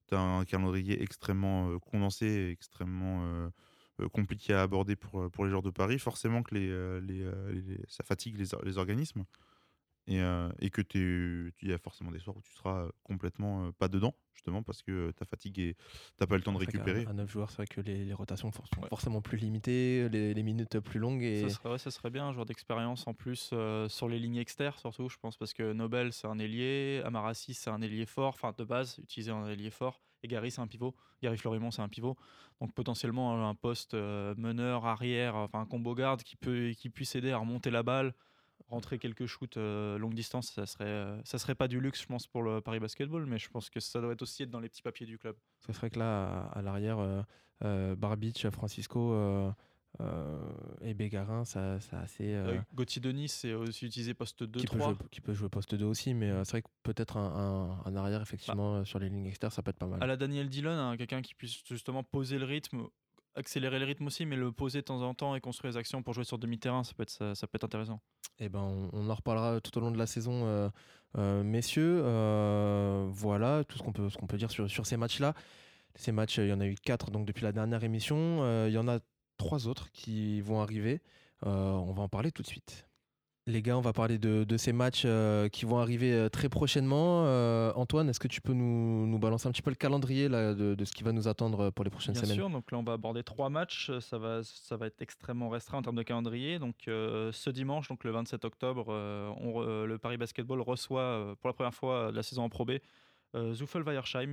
Tu 0.07 0.15
as 0.15 0.19
un 0.21 0.45
calendrier 0.45 1.01
extrêmement 1.01 1.69
euh, 1.69 1.79
condensé, 1.79 2.49
extrêmement 2.51 3.23
euh, 3.25 3.49
euh, 3.99 4.09
compliqué 4.09 4.53
à 4.53 4.61
aborder 4.61 4.95
pour, 4.95 5.21
euh, 5.21 5.29
pour 5.29 5.43
les 5.43 5.49
joueurs 5.49 5.63
de 5.63 5.71
Paris. 5.71 5.99
Forcément 5.99 6.43
que 6.43 6.55
les, 6.55 6.69
euh, 6.69 7.01
les, 7.01 7.23
euh, 7.23 7.51
les- 7.51 7.81
ça 7.87 8.03
fatigue 8.03 8.37
les 8.37 8.77
organismes 8.77 9.25
et, 10.07 10.21
euh, 10.21 10.49
et 10.59 10.69
que 10.69 10.81
tu 10.81 11.53
y 11.61 11.73
a 11.73 11.77
forcément 11.77 12.11
des 12.11 12.19
soirs 12.19 12.37
où 12.37 12.41
tu 12.41 12.53
seras 12.53 12.87
complètement 13.03 13.65
euh, 13.67 13.71
pas 13.71 13.87
dedans, 13.89 14.15
justement, 14.33 14.63
parce 14.63 14.81
que 14.81 15.11
ta 15.11 15.25
fatigue 15.25 15.59
et 15.59 15.75
tu 16.19 16.27
pas 16.27 16.37
le 16.37 16.41
temps 16.43 16.53
de 16.53 16.57
récupérer. 16.57 17.05
À 17.07 17.13
9 17.13 17.29
joueurs, 17.29 17.49
c'est 17.49 17.57
vrai 17.57 17.67
que 17.67 17.81
les, 17.81 18.05
les 18.05 18.13
rotations 18.13 18.51
for- 18.51 18.65
sont 18.73 18.81
Ouais. 18.81 18.89
forcément 18.89 19.21
plus 19.21 19.37
limitées, 19.37 20.07
les, 20.09 20.33
les 20.33 20.43
minutes 20.43 20.79
plus 20.79 20.99
longues. 20.99 21.23
Et... 21.23 21.41
Ça 21.41 21.49
serait, 21.49 21.69
ouais, 21.71 21.77
ça 21.77 21.91
serait 21.91 22.09
bien 22.09 22.25
un 22.27 22.31
joueur 22.31 22.45
d'expérience 22.45 23.05
en 23.07 23.13
plus 23.13 23.49
euh, 23.53 23.89
sur 23.89 24.07
les 24.07 24.19
lignes 24.19 24.37
externes, 24.37 24.77
surtout, 24.77 25.09
je 25.09 25.17
pense, 25.17 25.37
parce 25.37 25.53
que 25.53 25.73
Nobel, 25.73 26.13
c'est 26.13 26.27
un 26.27 26.39
ailier, 26.39 27.01
Amarassi, 27.05 27.53
c'est 27.53 27.69
un 27.69 27.81
ailier 27.81 28.05
fort, 28.05 28.29
enfin 28.35 28.53
de 28.57 28.63
base, 28.63 28.97
utiliser 28.99 29.31
un 29.31 29.47
ailier 29.47 29.71
fort, 29.71 30.01
et 30.23 30.27
Gary, 30.27 30.51
c'est 30.51 30.61
un 30.61 30.67
pivot, 30.67 30.95
Gary 31.21 31.37
Florimont, 31.37 31.69
c'est 31.71 31.81
un 31.81 31.89
pivot. 31.89 32.15
Donc 32.61 32.73
potentiellement 32.73 33.47
un 33.47 33.53
poste 33.55 33.93
euh, 33.93 34.33
meneur, 34.37 34.85
arrière, 34.85 35.35
enfin 35.35 35.59
un 35.61 35.65
combo 35.65 35.93
garde 35.93 36.23
qui, 36.23 36.35
peut, 36.37 36.71
qui 36.75 36.89
puisse 36.89 37.15
aider 37.15 37.31
à 37.31 37.37
remonter 37.37 37.69
la 37.69 37.83
balle, 37.83 38.13
rentrer 38.67 38.99
quelques 38.99 39.25
shoots 39.25 39.57
euh, 39.57 39.97
longue 39.97 40.13
distance, 40.13 40.51
ça 40.51 40.65
serait, 40.65 40.85
euh, 40.85 41.21
ça 41.23 41.37
serait 41.37 41.55
pas 41.55 41.67
du 41.67 41.79
luxe, 41.79 42.01
je 42.01 42.07
pense, 42.07 42.27
pour 42.27 42.41
le 42.43 42.59
Paris 42.61 42.79
Basketball, 42.79 43.25
mais 43.25 43.39
je 43.39 43.49
pense 43.49 43.69
que 43.69 43.79
ça 43.79 44.01
doit 44.01 44.13
être 44.13 44.21
aussi 44.21 44.43
être 44.43 44.49
dans 44.49 44.59
les 44.59 44.69
petits 44.69 44.81
papiers 44.81 45.05
du 45.05 45.17
club. 45.17 45.35
Ce 45.65 45.71
serait 45.73 45.89
que 45.89 45.99
là, 45.99 46.47
à, 46.51 46.59
à 46.59 46.61
l'arrière, 46.61 46.99
euh, 46.99 47.21
euh, 47.63 47.95
Barbic, 47.95 48.49
Francisco 48.49 49.13
et 50.81 50.93
Bégarin, 50.93 51.43
ça, 51.45 51.79
ça 51.79 51.99
assez. 52.01 52.39
Gauthier 52.73 53.01
Denis, 53.01 53.29
c'est 53.29 53.53
aussi 53.53 53.85
utilisé 53.87 54.13
poste 54.13 54.45
qui, 54.51 54.67
peut 54.67 54.77
2-3. 54.77 54.83
jouer, 54.83 54.95
qui 55.11 55.21
peut 55.21 55.33
jouer 55.33 55.49
poste 55.49 55.73
2 55.75 55.85
aussi, 55.85 56.13
mais 56.13 56.29
c'est 56.43 56.51
vrai 56.51 56.61
que 56.61 56.67
peut-être 56.83 57.17
un, 57.17 57.79
un- 57.85 57.89
un 57.91 57.95
arrière, 57.95 58.21
effectivement, 58.21 58.75
euh, 58.75 58.85
sur 58.85 58.99
les 58.99 59.09
lignes 59.09 59.25
externes, 59.25 59.51
ça 59.51 59.63
peut 59.63 59.69
être 59.71 59.79
pas 59.79 59.87
mal. 59.87 60.03
à 60.03 60.05
la 60.07 60.17
Daniel 60.17 60.49
Dillon, 60.49 60.71
hein, 60.71 60.97
quelqu'un 60.97 61.21
qui 61.21 61.33
puisse 61.33 61.63
justement 61.67 62.03
poser 62.03 62.37
le 62.37 62.45
rythme, 62.45 62.87
accélérer 63.37 63.79
le 63.79 63.85
rythme 63.85 64.07
aussi, 64.07 64.25
mais 64.25 64.35
le 64.35 64.51
poser 64.51 64.79
de 64.79 64.85
temps 64.85 65.01
en 65.01 65.13
temps 65.13 65.35
et 65.35 65.41
construire 65.41 65.71
les 65.73 65.77
actions 65.77 66.03
pour 66.03 66.13
jouer 66.13 66.23
sur 66.23 66.37
demi-terrain, 66.37 66.83
ça 66.83 66.93
peut 66.93 67.03
être, 67.03 67.63
intéressant. 67.63 68.01
Eh 68.39 68.49
ben, 68.49 68.89
on, 68.91 69.09
en 69.09 69.13
reparlera 69.13 69.61
tout 69.61 69.77
au 69.77 69.81
long 69.81 69.91
de 69.91 69.97
la 69.97 70.07
saison, 70.07 70.45
euh, 70.45 70.69
euh, 71.17 71.43
messieurs. 71.43 72.01
Euh, 72.03 73.07
voilà 73.11 73.63
tout 73.63 73.77
ce 73.77 73.83
qu'on 73.83 73.91
peut, 74.27 74.37
dire 74.37 74.51
sur, 74.51 74.69
sur 74.69 74.85
ces 74.85 74.97
matchs-là. 74.97 75.33
Ces 75.95 76.11
matchs, 76.11 76.37
il 76.37 76.47
y 76.47 76.53
en 76.53 76.59
a 76.59 76.67
eu 76.67 76.75
quatre 76.75 77.09
donc 77.09 77.25
depuis 77.25 77.43
la 77.43 77.51
dernière 77.51 77.83
émission. 77.83 78.67
Il 78.67 78.73
y 78.73 78.77
en 78.77 78.87
a 78.87 78.99
trois 79.37 79.67
autres 79.67 79.91
qui 79.91 80.41
vont 80.41 80.61
arriver. 80.61 81.01
On 81.43 81.93
va 81.93 82.03
en 82.03 82.09
parler 82.09 82.31
tout 82.31 82.43
de 82.43 82.47
suite. 82.47 82.87
Les 83.47 83.61
gars, 83.61 83.77
on 83.77 83.81
va 83.81 83.93
parler 83.93 84.17
de, 84.17 84.43
de 84.43 84.57
ces 84.57 84.73
matchs 84.73 85.03
euh, 85.05 85.47
qui 85.47 85.63
vont 85.63 85.77
arriver 85.77 86.11
euh, 86.11 86.27
très 86.27 86.49
prochainement. 86.49 87.23
Euh, 87.25 87.71
Antoine, 87.75 88.09
est-ce 88.09 88.19
que 88.19 88.27
tu 88.27 88.41
peux 88.41 88.51
nous, 88.51 89.07
nous 89.07 89.19
balancer 89.19 89.47
un 89.47 89.51
petit 89.51 89.61
peu 89.61 89.69
le 89.69 89.77
calendrier 89.77 90.27
là, 90.27 90.53
de, 90.53 90.75
de 90.75 90.85
ce 90.85 90.91
qui 90.91 91.01
va 91.01 91.13
nous 91.13 91.29
attendre 91.29 91.69
pour 91.69 91.85
les 91.85 91.89
prochaines 91.89 92.13
Bien 92.13 92.23
semaines? 92.23 92.35
sûr, 92.35 92.49
donc 92.49 92.69
là 92.69 92.77
on 92.77 92.83
va 92.83 92.91
aborder 92.91 93.23
trois 93.23 93.49
matchs, 93.49 93.89
ça 93.99 94.17
va, 94.17 94.41
ça 94.43 94.75
va 94.75 94.87
être 94.87 95.01
extrêmement 95.01 95.47
restreint 95.47 95.77
en 95.77 95.81
termes 95.81 95.95
de 95.95 96.03
calendrier. 96.03 96.59
Donc 96.59 96.75
euh, 96.89 97.31
ce 97.31 97.49
dimanche, 97.49 97.87
donc 97.87 98.03
le 98.03 98.11
27 98.11 98.43
octobre, 98.43 98.89
on 98.89 99.61
le 99.61 99.97
Paris 99.97 100.17
Basketball 100.17 100.59
reçoit 100.59 101.33
pour 101.39 101.47
la 101.47 101.53
première 101.53 101.73
fois 101.73 102.11
de 102.11 102.17
la 102.17 102.23
saison 102.23 102.43
en 102.43 102.49
Pro 102.49 102.65
B. 102.65 102.71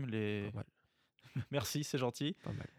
Les... 0.09 0.51
Merci, 1.51 1.85
c'est 1.85 1.99
gentil. 1.99 2.37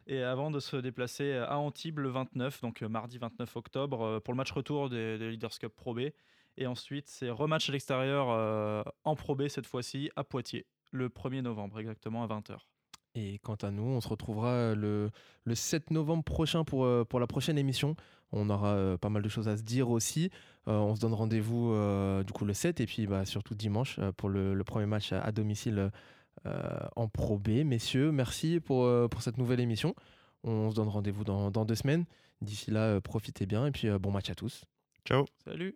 Et 0.08 0.22
avant 0.22 0.52
de 0.52 0.60
se 0.60 0.78
déplacer 0.78 1.34
à 1.34 1.58
Antibes 1.58 2.00
le 2.00 2.10
29, 2.10 2.62
donc 2.62 2.82
euh, 2.82 2.90
mardi 2.90 3.18
29 3.18 3.56
octobre, 3.56 4.02
euh, 4.02 4.20
pour 4.20 4.34
le 4.34 4.38
match 4.38 4.52
retour 4.52 4.90
des, 4.90 5.18
des 5.18 5.30
Leaders 5.30 5.58
Cup 5.60 5.74
Pro 5.76 5.94
B. 5.94 6.12
Et 6.58 6.68
ensuite, 6.68 7.08
c'est 7.10 7.30
rematch 7.30 7.70
à 7.70 7.74
l'extérieur 7.74 8.28
euh, 8.30 8.84
en 9.04 9.16
Pro 9.16 9.36
B 9.36 9.48
cette 9.50 9.68
fois-ci 9.68 10.10
à 10.16 10.24
Poitiers, 10.24 10.66
le 10.92 11.10
1er 11.10 11.42
novembre, 11.42 11.80
exactement 11.80 12.24
à 12.24 12.28
20h. 12.28 12.60
Et 13.16 13.40
quant 13.40 13.56
à 13.56 13.72
nous, 13.72 13.84
on 13.84 14.02
se 14.02 14.10
retrouvera 14.10 14.76
le, 14.76 15.10
le 15.46 15.56
7 15.56 15.92
novembre 15.92 16.24
prochain 16.24 16.64
pour, 16.66 16.84
euh, 16.86 17.06
pour 17.06 17.20
la 17.20 17.28
prochaine 17.28 17.58
émission. 17.58 17.96
On 18.32 18.50
aura 18.50 18.74
euh, 18.74 18.98
pas 18.98 19.10
mal 19.10 19.22
de 19.22 19.30
choses 19.30 19.48
à 19.48 19.56
se 19.56 19.64
dire 19.64 19.90
aussi. 19.90 20.30
Euh, 20.68 20.74
on 20.74 20.96
se 20.96 21.02
donne 21.02 21.14
rendez-vous 21.14 21.74
du 22.26 22.34
coup 22.34 22.44
le 22.44 22.54
7 22.54 22.82
et 22.82 22.86
puis 22.86 23.08
bah, 23.08 23.24
surtout 23.26 23.56
dimanche 23.56 24.00
pour 24.18 24.30
le, 24.30 24.54
le 24.54 24.64
premier 24.64 24.86
match 24.86 25.14
à, 25.14 25.22
à 25.22 25.32
domicile 25.32 25.92
en 26.96 27.08
Pro 27.08 27.38
B. 27.38 27.64
Messieurs, 27.66 28.12
merci 28.12 28.60
pour, 28.60 28.86
euh, 28.86 29.08
pour 29.08 29.22
cette 29.22 29.38
nouvelle 29.38 29.60
émission. 29.60 29.96
On 30.44 30.70
se 30.70 30.76
donne 30.76 30.90
rendez-vous 30.90 31.24
dans, 31.24 31.52
dans 31.52 31.66
deux 31.66 31.76
semaines. 31.76 32.06
D'ici 32.42 32.72
là, 32.72 32.82
euh, 32.82 33.02
profitez 33.02 33.46
bien 33.46 33.66
et 33.66 33.72
puis 33.72 33.88
euh, 33.88 33.98
bon 33.98 34.12
match 34.12 34.30
à 34.30 34.36
tous. 34.36 34.66
Ciao 35.06 35.26
Salut 35.44 35.76